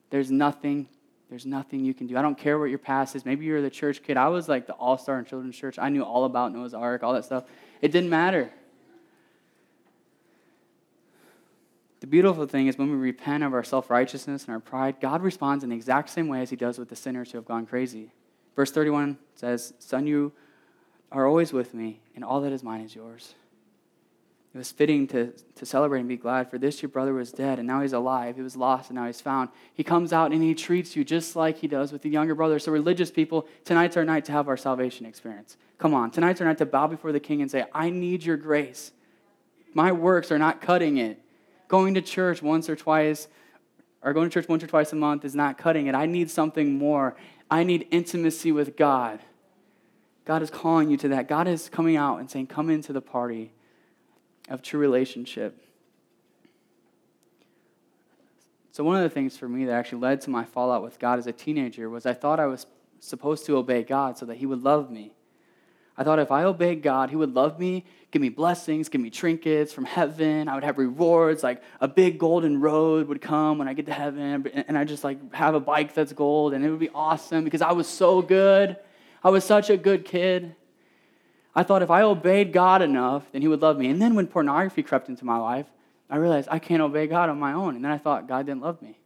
[0.10, 0.90] There's nothing,
[1.30, 2.18] there's nothing you can do.
[2.18, 3.26] I don't care what your past is.
[3.26, 4.18] Maybe you're the church kid.
[4.18, 5.80] I was like the all star in children's church.
[5.80, 7.46] I knew all about Noah's Ark, all that stuff.
[7.82, 8.52] It didn't matter.
[12.04, 15.22] The beautiful thing is when we repent of our self righteousness and our pride, God
[15.22, 17.66] responds in the exact same way as He does with the sinners who have gone
[17.66, 18.12] crazy.
[18.58, 20.34] Verse 31 says, Son, you
[21.14, 23.36] are always with me, and all that is mine is yours.
[24.54, 27.58] It was fitting to, to celebrate and be glad, for this your brother was dead,
[27.58, 28.36] and now he's alive.
[28.36, 29.48] He was lost, and now he's found.
[29.74, 32.60] He comes out and he treats you just like he does with the younger brother.
[32.60, 35.56] So, religious people, tonight's our night to have our salvation experience.
[35.78, 38.36] Come on, tonight's our night to bow before the king and say, I need your
[38.36, 38.92] grace.
[39.74, 41.23] My works are not cutting it.
[41.74, 43.28] Going to church once or twice,
[44.04, 45.96] or going to church once or twice a month is not cutting it.
[45.96, 47.16] I need something more.
[47.50, 49.22] I need intimacy with God.
[50.24, 51.28] God is calling you to that.
[51.28, 53.54] God is coming out and saying, Come into the party
[54.50, 55.60] of true relationship.
[58.72, 61.18] So, one of the things for me that actually led to my fallout with God
[61.18, 62.68] as a teenager was I thought I was
[63.00, 65.14] supposed to obey God so that He would love me.
[65.98, 69.10] I thought if I obeyed God, He would love me, give me blessings, give me
[69.10, 70.48] trinkets from heaven.
[70.48, 73.94] I would have rewards, like a big golden road would come when I get to
[73.94, 77.44] heaven, and I just like have a bike that's gold, and it would be awesome
[77.44, 78.78] because I was so good.
[79.24, 80.56] I was such a good kid.
[81.56, 83.90] I thought if I obeyed God enough, then He would love me.
[83.90, 85.68] And then when pornography crept into my life,
[86.10, 87.76] I realized I can't obey God on my own.
[87.76, 88.98] And then I thought God didn't love me.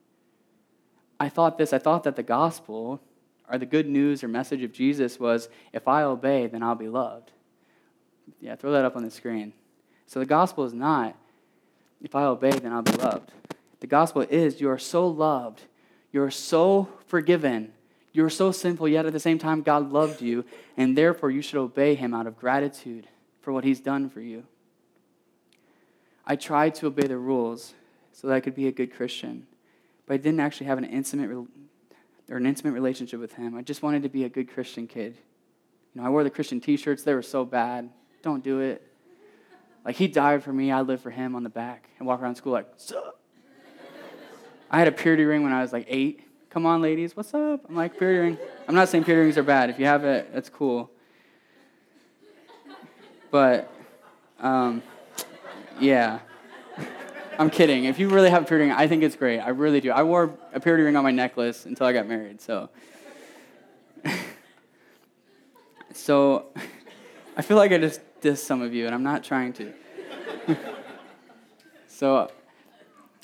[1.19, 3.01] I thought this, I thought that the gospel
[3.49, 6.89] or the good news or message of Jesus was if I obey, then I'll be
[6.89, 7.31] loved.
[8.41, 9.53] Yeah, throw that up on the screen.
[10.05, 11.15] So the gospel is not
[12.01, 13.31] if I obey, then I'll be loved.
[13.79, 15.61] The gospel is you are so loved,
[16.11, 17.73] you're so forgiven,
[18.13, 21.41] you are so sinful, yet at the same time, God loved you, and therefore you
[21.41, 23.07] should obey him out of gratitude
[23.41, 24.43] for what he's done for you.
[26.25, 27.73] I tried to obey the rules
[28.11, 29.47] so that I could be a good Christian,
[30.05, 31.29] but I didn't actually have an intimate
[32.29, 33.55] or an intimate relationship with him.
[33.55, 35.17] I just wanted to be a good Christian kid.
[35.93, 37.89] You know, I wore the Christian t-shirts, they were so bad.
[38.21, 38.83] Don't do it.
[39.85, 42.35] Like he died for me, I lived for him on the back and walk around
[42.35, 43.19] school like, Sup?
[44.69, 46.23] I had a purity ring when I was like eight.
[46.49, 47.65] Come on, ladies, what's up?
[47.69, 48.37] I'm like, purity ring.
[48.67, 49.69] I'm not saying purity rings are bad.
[49.69, 50.91] If you have it, that's cool.
[53.31, 53.71] But,
[54.39, 54.81] um,
[55.79, 56.19] yeah.
[57.39, 57.85] I'm kidding.
[57.85, 59.39] If you really have a purity ring, I think it's great.
[59.39, 59.91] I really do.
[59.91, 62.69] I wore a purity ring on my necklace until I got married, so.
[65.93, 66.47] so,
[67.37, 69.71] I feel like I just dissed some of you, and I'm not trying to.
[71.87, 72.31] so,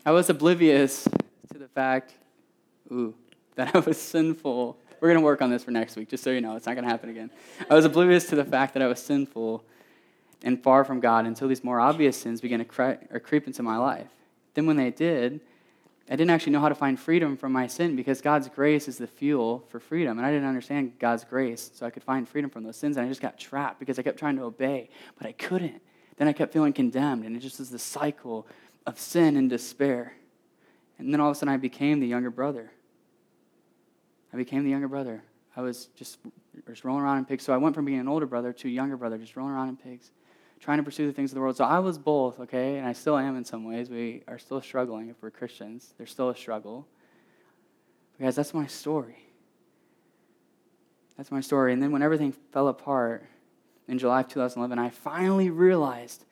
[0.06, 1.08] I was oblivious
[1.52, 2.14] to the fact
[2.92, 3.16] ooh,
[3.56, 4.78] that I was sinful.
[5.00, 6.56] We're going to work on this for next week, just so you know.
[6.56, 7.32] It's not going to happen again.
[7.68, 9.64] I was oblivious to the fact that I was sinful
[10.44, 13.78] and far from God until these more obvious sins began to cre- creep into my
[13.78, 14.10] life.
[14.54, 15.42] Then, when they did,
[16.10, 18.98] I didn't actually know how to find freedom from my sin because God's grace is
[18.98, 20.18] the fuel for freedom.
[20.18, 22.98] And I didn't understand God's grace, so I could find freedom from those sins.
[22.98, 25.82] And I just got trapped because I kept trying to obey, but I couldn't.
[26.18, 28.46] Then I kept feeling condemned, and it just was the cycle
[28.86, 30.14] of sin and despair.
[31.00, 32.72] And then all of a sudden, I became the younger brother.
[34.34, 35.24] I became the younger brother.
[35.56, 36.20] I was just,
[36.68, 37.44] just rolling around in pigs.
[37.44, 39.70] So I went from being an older brother to a younger brother, just rolling around
[39.70, 40.12] in pigs,
[40.64, 41.58] trying to pursue the things of the world.
[41.58, 43.90] So I was both, okay, and I still am in some ways.
[43.90, 45.94] We are still struggling if we're Christians.
[45.98, 46.88] There's still a struggle.
[48.14, 49.18] But guys, that's my story.
[51.18, 51.74] That's my story.
[51.74, 53.26] And then when everything fell apart
[53.90, 56.24] in July of 2011, I finally realized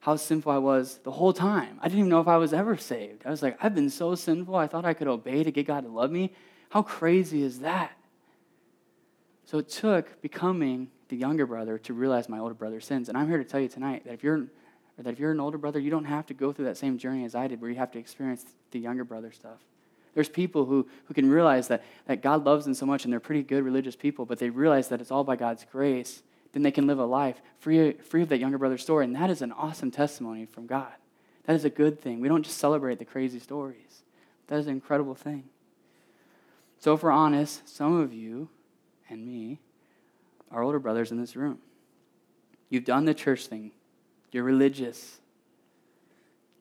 [0.00, 1.78] how sinful I was the whole time.
[1.80, 3.22] I didn't even know if I was ever saved.
[3.24, 4.56] I was like, I've been so sinful.
[4.56, 6.32] I thought I could obey to get God to love me.
[6.70, 7.92] How crazy is that?
[9.44, 13.08] So it took becoming the younger brother to realize my older brother's sins.
[13.08, 14.46] And I'm here to tell you tonight that if you're
[14.98, 17.24] that if you're an older brother, you don't have to go through that same journey
[17.24, 19.58] as I did where you have to experience the younger brother stuff.
[20.14, 23.20] There's people who, who can realize that, that God loves them so much and they're
[23.20, 26.22] pretty good religious people, but they realize that it's all by God's grace.
[26.52, 29.04] Then they can live a life free, free of that younger brother story.
[29.04, 30.94] And that is an awesome testimony from God.
[31.44, 32.20] That is a good thing.
[32.20, 34.02] We don't just celebrate the crazy stories,
[34.46, 35.44] that is an incredible thing.
[36.78, 38.48] So, if we're honest, some of you
[39.08, 39.60] and me
[40.50, 41.58] are older brothers in this room.
[42.68, 43.72] You've done the church thing,
[44.32, 45.18] you're religious.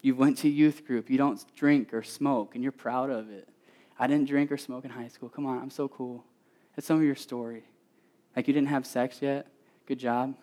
[0.01, 1.09] You went to youth group.
[1.09, 3.49] You don't drink or smoke, and you're proud of it.
[3.99, 5.27] I didn't drink or smoke in high school.
[5.29, 6.23] Come on, I'm so cool.
[6.75, 7.63] That's some of your story.
[8.35, 9.47] Like you didn't have sex yet.
[9.87, 10.35] Good job.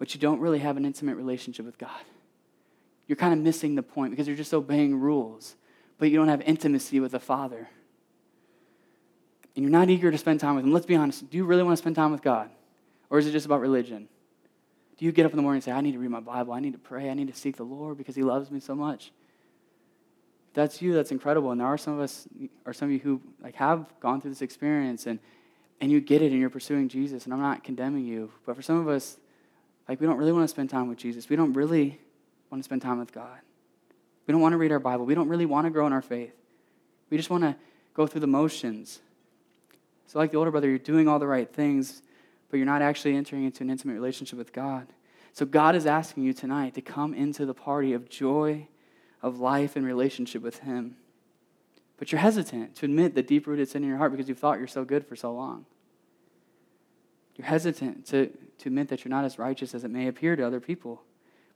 [0.00, 2.02] But you don't really have an intimate relationship with God.
[3.06, 5.54] You're kind of missing the point because you're just obeying rules,
[5.98, 7.68] but you don't have intimacy with the Father
[9.56, 11.28] and you're not eager to spend time with Him, let's be honest.
[11.30, 12.50] Do you really want to spend time with God?
[13.08, 14.08] Or is it just about religion?
[14.96, 16.52] Do you get up in the morning and say, I need to read my Bible,
[16.52, 18.74] I need to pray, I need to seek the Lord because He loves me so
[18.74, 19.12] much?
[20.48, 21.52] If that's you, that's incredible.
[21.52, 22.28] And there are some of us,
[22.66, 25.18] or some of you who like have gone through this experience and,
[25.80, 27.24] and you get it and you're pursuing Jesus.
[27.24, 28.30] And I'm not condemning you.
[28.44, 29.16] But for some of us,
[29.88, 31.28] like we don't really want to spend time with Jesus.
[31.28, 32.00] We don't really
[32.50, 33.38] want to spend time with God.
[34.26, 35.06] We don't want to read our Bible.
[35.06, 36.34] We don't really want to grow in our faith.
[37.10, 37.56] We just want to
[37.94, 39.00] go through the motions
[40.10, 42.02] So, like the older brother, you're doing all the right things,
[42.50, 44.88] but you're not actually entering into an intimate relationship with God.
[45.32, 48.66] So, God is asking you tonight to come into the party of joy,
[49.22, 50.96] of life, and relationship with Him.
[51.96, 54.58] But you're hesitant to admit the deep rooted sin in your heart because you've thought
[54.58, 55.64] you're so good for so long.
[57.36, 60.44] You're hesitant to, to admit that you're not as righteous as it may appear to
[60.44, 61.04] other people.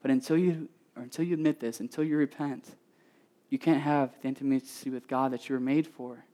[0.01, 2.77] But until you, or until you admit this, until you repent,
[3.51, 6.25] you can't have the intimacy with God that you were made for.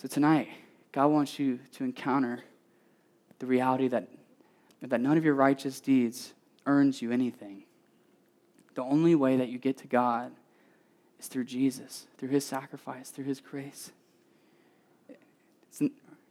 [0.00, 0.48] So tonight,
[0.92, 2.40] God wants you to encounter
[3.38, 4.08] the reality that,
[4.80, 6.32] that none of your righteous deeds
[6.64, 7.64] earns you anything.
[8.76, 10.32] The only way that you get to God
[11.18, 13.92] is through Jesus, through his sacrifice, through his grace.
[15.68, 15.82] It's,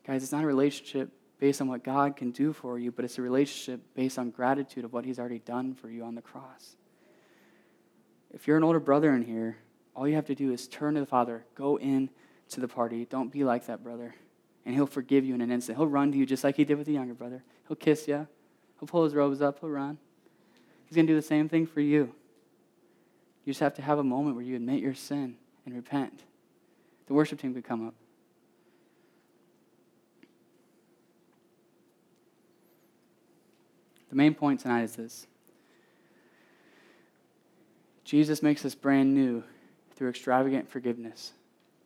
[0.04, 3.20] guys, it's not a relationship based on what God can do for you, but it's
[3.20, 6.76] a relationship based on gratitude of what he's already done for you on the cross.
[8.34, 9.58] If you're an older brother in here,
[9.96, 12.10] all you have to do is turn to the Father, go in
[12.50, 13.06] to the party.
[13.06, 14.16] Don't be like that brother.
[14.66, 15.78] And he'll forgive you in an instant.
[15.78, 17.44] He'll run to you just like he did with the younger brother.
[17.68, 18.28] He'll kiss you.
[18.80, 19.60] He'll pull his robes up.
[19.60, 19.98] He'll run.
[20.86, 22.14] He's going to do the same thing for you.
[23.46, 25.36] You just have to have a moment where you admit your sin
[25.66, 26.24] and repent.
[27.08, 27.94] The worship team could come up.
[34.10, 35.28] The main point tonight is this
[38.04, 39.44] Jesus makes us brand new
[39.96, 41.34] through extravagant forgiveness.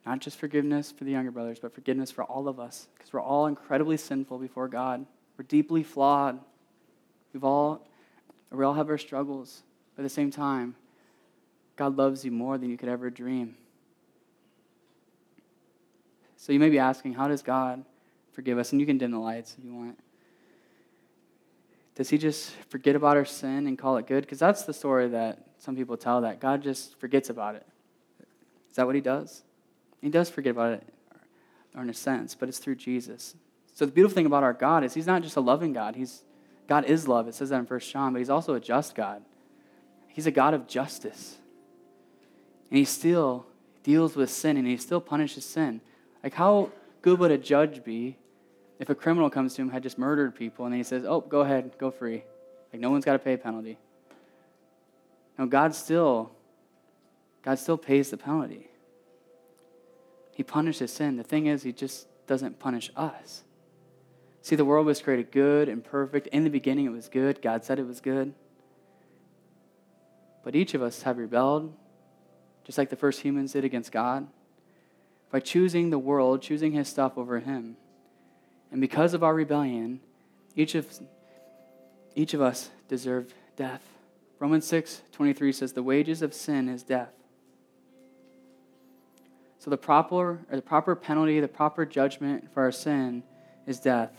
[0.06, 3.22] Not just forgiveness for the younger brothers, but forgiveness for all of us, because we're
[3.22, 5.06] all incredibly sinful before God.
[5.38, 6.40] We're deeply flawed.
[7.34, 7.88] We've all,
[8.52, 9.64] we all have our struggles.
[9.96, 10.76] But at the same time,
[11.76, 13.56] God loves you more than you could ever dream.
[16.36, 17.86] So you may be asking, how does God
[18.34, 18.74] forgive us?
[18.74, 19.98] And you can dim the lights if you want.
[21.96, 24.22] Does he just forget about our sin and call it good?
[24.22, 27.66] Because that's the story that some people tell that God just forgets about it.
[28.70, 29.44] Is that what he does?
[30.04, 30.84] He does forget about it,
[31.74, 33.36] or in a sense, but it's through Jesus.
[33.74, 35.96] So the beautiful thing about our God is he's not just a loving God.
[35.96, 36.24] He's
[36.68, 37.30] God is love.
[37.30, 39.24] It says that in 1 John, but he's also a just God.
[40.10, 41.38] He's a God of justice.
[42.70, 43.46] And he still
[43.84, 45.80] deals with sin and he still punishes sin.
[46.22, 48.18] Like how good would a judge be
[48.80, 51.22] if a criminal comes to him had just murdered people and then he says, "Oh,
[51.22, 52.26] go ahead, go free."
[52.74, 53.78] Like no one's got to pay a penalty.
[55.38, 56.32] No, God still
[57.42, 58.68] God still pays the penalty.
[60.34, 61.18] He punishes sin.
[61.18, 63.44] The thing is, He just doesn't punish us.
[64.42, 66.28] See, the world was created good and perfect.
[66.28, 67.42] In the beginning, it was good.
[67.42, 68.34] God said it was good.
[70.44, 71.74] But each of us have rebelled,
[72.66, 74.28] just like the first humans did against God,
[75.32, 77.78] by choosing the world, choosing His stuff over Him.
[78.70, 80.02] And because of our rebellion,
[80.56, 80.88] each of,
[82.16, 83.84] each of us deserve death.
[84.40, 87.14] Romans 6 23 says, The wages of sin is death.
[89.64, 93.24] So the proper, or the proper penalty, the proper judgment for our sin
[93.66, 94.12] is death,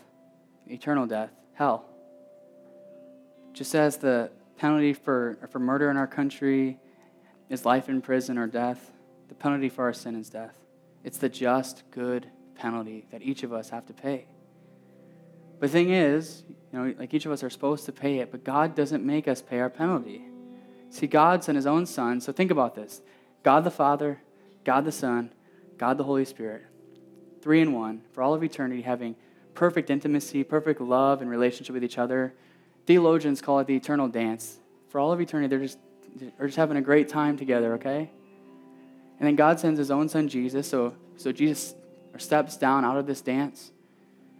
[0.67, 1.85] eternal death, hell.
[3.53, 6.79] Just as the penalty for, for murder in our country
[7.51, 8.91] is life in prison or death,
[9.29, 10.57] the penalty for our sin is death.
[11.05, 14.25] It's the just, good penalty that each of us have to pay.
[15.61, 16.43] But the thing is,
[16.73, 19.29] you know, like each of us are supposed to pay it, but God doesn't make
[19.29, 20.25] us pay our penalty.
[20.89, 22.23] See, God sent his own son.
[22.23, 23.03] So think about this
[23.43, 24.23] God the Father,
[24.65, 25.31] God the Son,
[25.79, 26.65] God the Holy Spirit,
[27.43, 29.17] three in one, for all of eternity, having
[29.55, 32.35] perfect intimacy, perfect love, and relationship with each other.
[32.87, 34.59] Theologians call it the eternal dance.
[34.89, 35.79] For all of eternity, they're just,
[36.17, 38.11] they're just having a great time together, okay?
[39.19, 40.67] And then God sends his own son, Jesus.
[40.69, 41.75] So, so Jesus
[42.19, 43.71] steps down out of this dance.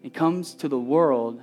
[0.03, 1.41] He comes to the world,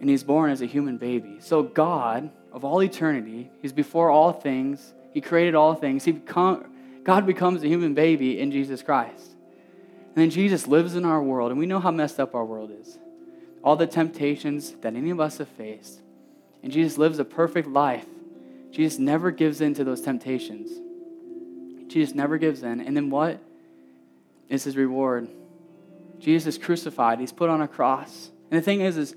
[0.00, 1.38] and he's born as a human baby.
[1.40, 4.94] So God, of all eternity, he's before all things.
[5.12, 6.04] He created all things.
[6.04, 6.66] He become,
[7.04, 9.30] God becomes a human baby in Jesus Christ.
[10.14, 12.70] And then Jesus lives in our world, and we know how messed up our world
[12.70, 12.98] is.
[13.62, 16.00] All the temptations that any of us have faced.
[16.62, 18.06] And Jesus lives a perfect life.
[18.70, 20.70] Jesus never gives in to those temptations.
[21.88, 22.80] Jesus never gives in.
[22.80, 23.40] And then what
[24.48, 25.28] is his reward?
[26.18, 27.20] Jesus is crucified.
[27.20, 28.30] He's put on a cross.
[28.50, 29.14] And the thing is, is,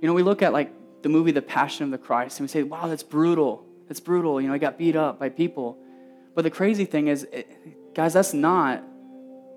[0.00, 0.72] you know, we look at like
[1.02, 3.64] the movie The Passion of the Christ, and we say, wow, that's brutal.
[3.88, 4.40] That's brutal.
[4.40, 5.78] You know, he got beat up by people.
[6.36, 8.84] But the crazy thing is, it, guys, that's not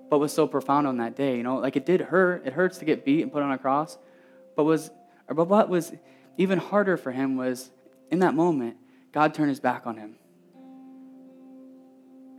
[0.08, 1.36] what was so profound on that day.
[1.36, 2.46] You know, like it did hurt.
[2.46, 3.98] It hurts to get beat and put on a cross.
[4.56, 4.90] But was,
[5.28, 5.92] or but what was
[6.38, 7.70] even harder for him was
[8.10, 8.78] in that moment,
[9.12, 10.16] God turned his back on him.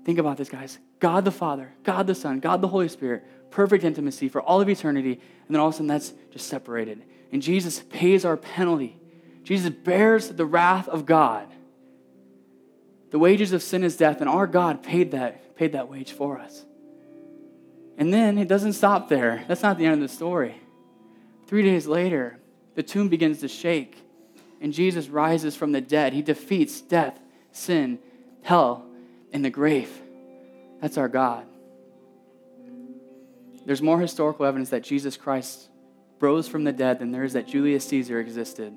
[0.06, 0.80] Think about this, guys.
[1.00, 4.68] God the Father, God the Son, God the Holy Spirit, perfect intimacy for all of
[4.68, 7.04] eternity, and then all of a sudden that's just separated.
[7.32, 9.00] And Jesus pays our penalty.
[9.44, 11.48] Jesus bears the wrath of God.
[13.12, 16.40] The wages of sin is death, and our God paid that, paid that wage for
[16.40, 16.66] us.
[17.98, 19.44] And then it doesn't stop there.
[19.48, 20.56] That's not the end of the story.
[21.46, 22.40] Three days later,
[22.76, 23.98] the tomb begins to shake,
[24.62, 26.14] and Jesus rises from the dead.
[26.14, 27.20] He defeats death,
[27.52, 28.00] sin,
[28.44, 28.86] hell,
[29.34, 29.92] and the grave.
[30.82, 31.46] That's our God.
[33.66, 35.70] There's more historical evidence that Jesus Christ
[36.20, 38.76] rose from the dead than there is that Julius Caesar existed.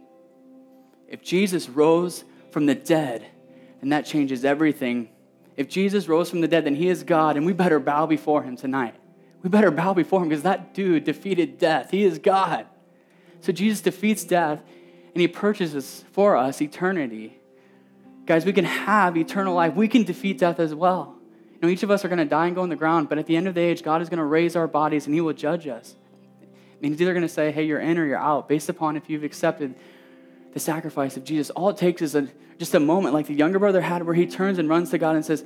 [1.06, 3.24] If Jesus rose from the dead,
[3.84, 5.10] then that changes everything.
[5.58, 8.42] If Jesus rose from the dead, then he is God, and we better bow before
[8.42, 8.94] him tonight.
[9.42, 11.90] We better bow before him because that dude defeated death.
[11.90, 12.64] He is God.
[13.42, 14.62] So Jesus defeats death,
[15.12, 17.38] and he purchases for us eternity.
[18.24, 19.74] Guys, we can have eternal life.
[19.74, 21.14] We can defeat death as well.
[21.52, 23.18] You know, each of us are going to die and go on the ground, but
[23.18, 25.20] at the end of the age, God is going to raise our bodies and He
[25.20, 25.94] will judge us.
[26.80, 29.10] And He's either going to say, hey, you're in or you're out, based upon if
[29.10, 29.74] you've accepted
[30.54, 31.50] the sacrifice of Jesus.
[31.50, 32.28] All it takes is a,
[32.58, 35.16] just a moment, like the younger brother had, where he turns and runs to God
[35.16, 35.44] and says,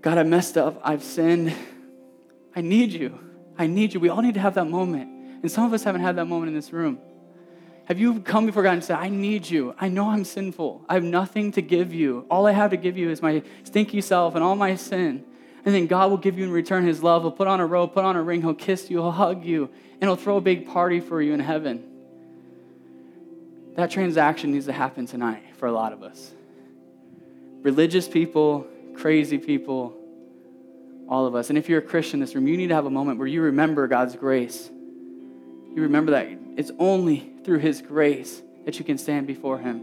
[0.00, 0.80] God, I messed up.
[0.82, 1.54] I've sinned.
[2.56, 3.18] I need you.
[3.58, 4.00] I need you.
[4.00, 5.42] We all need to have that moment.
[5.42, 6.98] And some of us haven't had that moment in this room.
[7.84, 9.74] Have you come before God and said, I need you.
[9.78, 10.84] I know I'm sinful.
[10.88, 12.26] I have nothing to give you.
[12.30, 15.24] All I have to give you is my stinky self and all my sin.
[15.64, 17.22] And then God will give you in return his love.
[17.22, 19.68] He'll put on a robe, put on a ring, he'll kiss you, he'll hug you,
[20.00, 21.97] and he'll throw a big party for you in heaven.
[23.78, 26.32] That transaction needs to happen tonight for a lot of us.
[27.62, 28.66] Religious people,
[28.96, 29.96] crazy people,
[31.08, 31.48] all of us.
[31.48, 33.28] And if you're a Christian in this room, you need to have a moment where
[33.28, 34.68] you remember God's grace.
[34.68, 36.26] You remember that
[36.56, 39.80] it's only through His grace that you can stand before Him.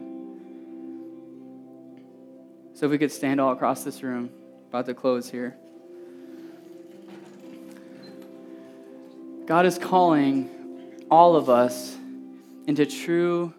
[2.73, 4.29] So if we could stand all across this room,
[4.67, 5.55] about to close here.
[9.45, 10.49] God is calling
[11.09, 11.95] all of us
[12.67, 13.53] into true,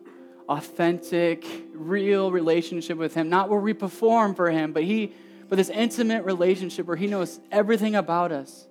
[0.48, 3.28] authentic, real relationship with Him.
[3.28, 5.12] Not where we perform for Him, but He,
[5.48, 8.66] but this intimate relationship where He knows everything about us,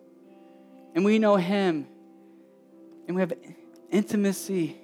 [0.94, 1.88] and we know Him,
[3.08, 3.34] and we have
[3.92, 4.78] intimacy.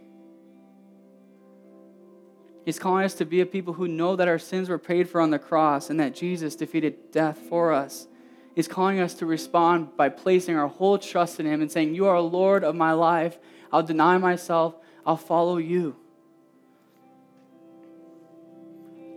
[2.65, 5.19] He's calling us to be a people who know that our sins were paid for
[5.19, 8.07] on the cross and that Jesus defeated death for us.
[8.55, 12.07] He's calling us to respond by placing our whole trust in Him and saying, You
[12.07, 13.39] are Lord of my life.
[13.71, 14.75] I'll deny myself.
[15.05, 15.95] I'll follow you.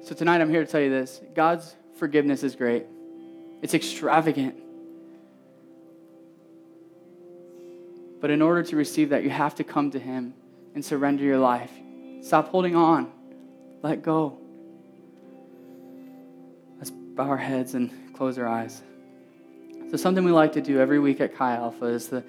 [0.05, 2.85] So tonight I'm here to tell you this God's forgiveness is great,
[3.63, 4.55] it's extravagant.
[8.21, 10.35] But in order to receive that, you have to come to Him
[10.75, 11.71] and surrender your life.
[12.23, 13.13] Stop holding on.
[13.83, 14.39] Let go.
[16.79, 18.83] Let's bow our heads and close our eyes.
[19.91, 22.25] So, something we like to do every week at Chi Alpha is the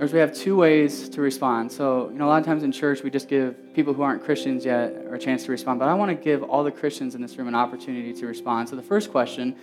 [0.00, 1.70] or we have two ways to respond.
[1.70, 4.24] So, you know, a lot of times in church, we just give people who aren't
[4.24, 5.78] Christians yet a chance to respond.
[5.78, 8.70] But I want to give all the Christians in this room an opportunity to respond.
[8.70, 9.56] So, the first question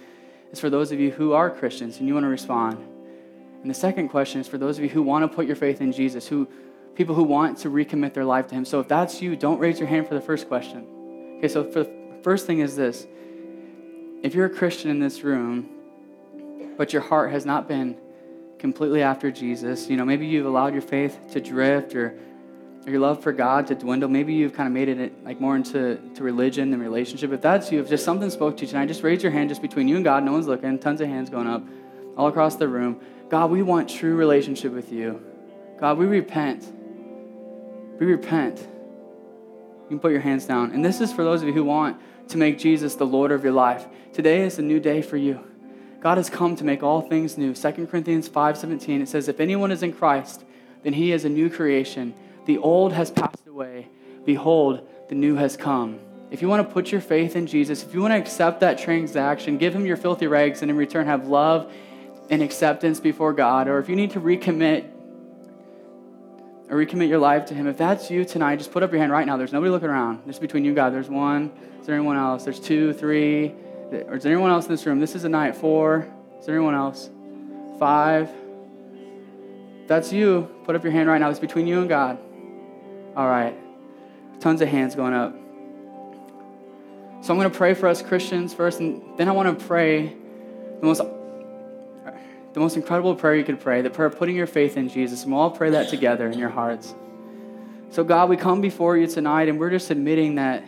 [0.52, 2.78] is for those of you who are Christians and you want to respond.
[3.62, 5.82] And the second question is for those of you who want to put your faith
[5.82, 6.48] in Jesus, who
[6.94, 8.64] people who want to recommit their life to him.
[8.64, 10.86] So if that's you, don't raise your hand for the first question.
[11.40, 13.08] Okay, so for the first thing is this.
[14.24, 15.70] If you're a Christian in this room,
[16.78, 17.98] but your heart has not been
[18.60, 22.18] completely after Jesus, you know, maybe you've allowed your faith to drift or
[22.86, 24.10] your love for God to dwindle.
[24.10, 27.32] Maybe you've kind of made it like more into to religion and relationship.
[27.32, 29.62] If that's you, if just something spoke to you tonight, just raise your hand just
[29.62, 30.24] between you and God.
[30.24, 30.80] No one's looking.
[30.80, 31.64] Tons of hands going up
[32.16, 33.02] all across the room.
[33.30, 35.22] God, we want true relationship with you.
[35.80, 36.66] God, we repent.
[38.00, 38.60] We repent.
[38.60, 40.72] You can put your hands down.
[40.72, 42.00] And this is for those of you who want
[42.30, 43.86] to make Jesus the Lord of your life.
[44.14, 45.40] Today is a new day for you.
[46.08, 47.54] God has come to make all things new.
[47.54, 50.46] 2 Corinthians 5:17 it says if anyone is in Christ,
[50.82, 52.14] then he is a new creation.
[52.46, 53.90] The old has passed away.
[54.24, 56.00] Behold, the new has come.
[56.32, 58.78] If you want to put your faith in Jesus, if you want to accept that
[58.78, 61.70] transaction, give him your filthy rags and in return have love
[62.30, 64.86] and acceptance before God, or if you need to recommit
[66.70, 69.12] or recommit your life to Him, if that's you tonight, just put up your hand
[69.12, 69.36] right now.
[69.36, 70.26] There's nobody looking around.
[70.26, 70.94] Just between you and God.
[70.94, 71.52] There's one.
[71.82, 72.46] Is there anyone else?
[72.46, 73.54] There's two, three.
[73.92, 75.00] Or is there anyone else in this room?
[75.00, 75.56] This is a night.
[75.56, 76.08] Four.
[76.40, 77.10] Is there anyone else?
[77.80, 78.30] Five.
[79.88, 80.50] That's you.
[80.66, 81.30] Put up your hand right now.
[81.30, 82.18] It's between you and God.
[83.16, 83.56] All right.
[84.40, 85.34] Tons of hands going up.
[87.22, 90.16] So I'm going to pray for us Christians first, and then I want to pray
[90.80, 91.02] the most
[92.54, 95.22] the most incredible prayer you could pray, the prayer of putting your faith in Jesus.
[95.22, 96.96] And we'll all pray that together in your hearts.
[97.92, 100.64] So, God, we come before you tonight and we're just admitting that,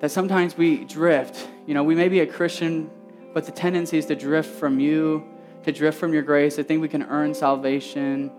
[0.00, 1.48] that sometimes we drift.
[1.66, 2.90] You know, we may be a Christian,
[3.32, 5.24] but the tendency is to drift from you,
[5.64, 8.30] to drift from your grace, to think we can earn salvation.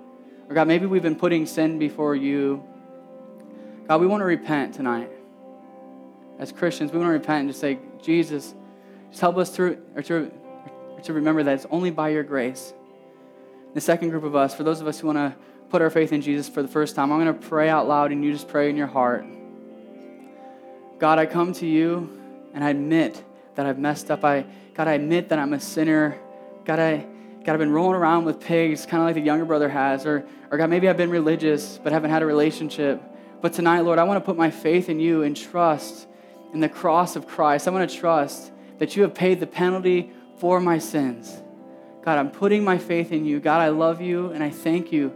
[0.47, 2.63] Or, God, maybe we've been putting sin before you.
[3.87, 5.09] God, we want to repent tonight.
[6.37, 8.53] As Christians, we want to repent and just say, Jesus,
[9.09, 10.31] just help us to, or to
[11.05, 12.73] to remember that it's only by your grace
[13.73, 15.35] The second group of us, for those of us who want to
[15.69, 18.11] put our faith in Jesus for the first time, I'm going to pray out loud
[18.11, 19.25] and you just pray in your heart.
[20.97, 22.09] God, I come to you
[22.53, 23.21] and I admit
[23.55, 24.23] that I've messed up.
[24.23, 26.17] I, God, I admit that I'm a sinner.
[26.63, 27.05] God, I,
[27.43, 30.05] God, I've been rolling around with pigs, kind of like the younger brother has.
[30.05, 33.01] Or, or God, maybe I've been religious but haven't had a relationship.
[33.41, 36.07] But tonight, Lord, I want to put my faith in you and trust
[36.53, 37.67] in the cross of Christ.
[37.67, 41.41] I want to trust that you have paid the penalty for my sins.
[42.03, 43.39] God, I'm putting my faith in you.
[43.39, 45.13] God, I love you and I thank you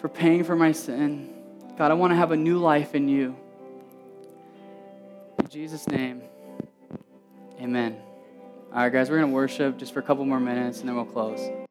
[0.00, 1.34] for paying for my sin.
[1.76, 3.36] God, I want to have a new life in you.
[5.48, 6.22] Jesus' name,
[7.58, 7.96] amen.
[8.72, 10.94] All right, guys, we're going to worship just for a couple more minutes and then
[10.94, 11.67] we'll close.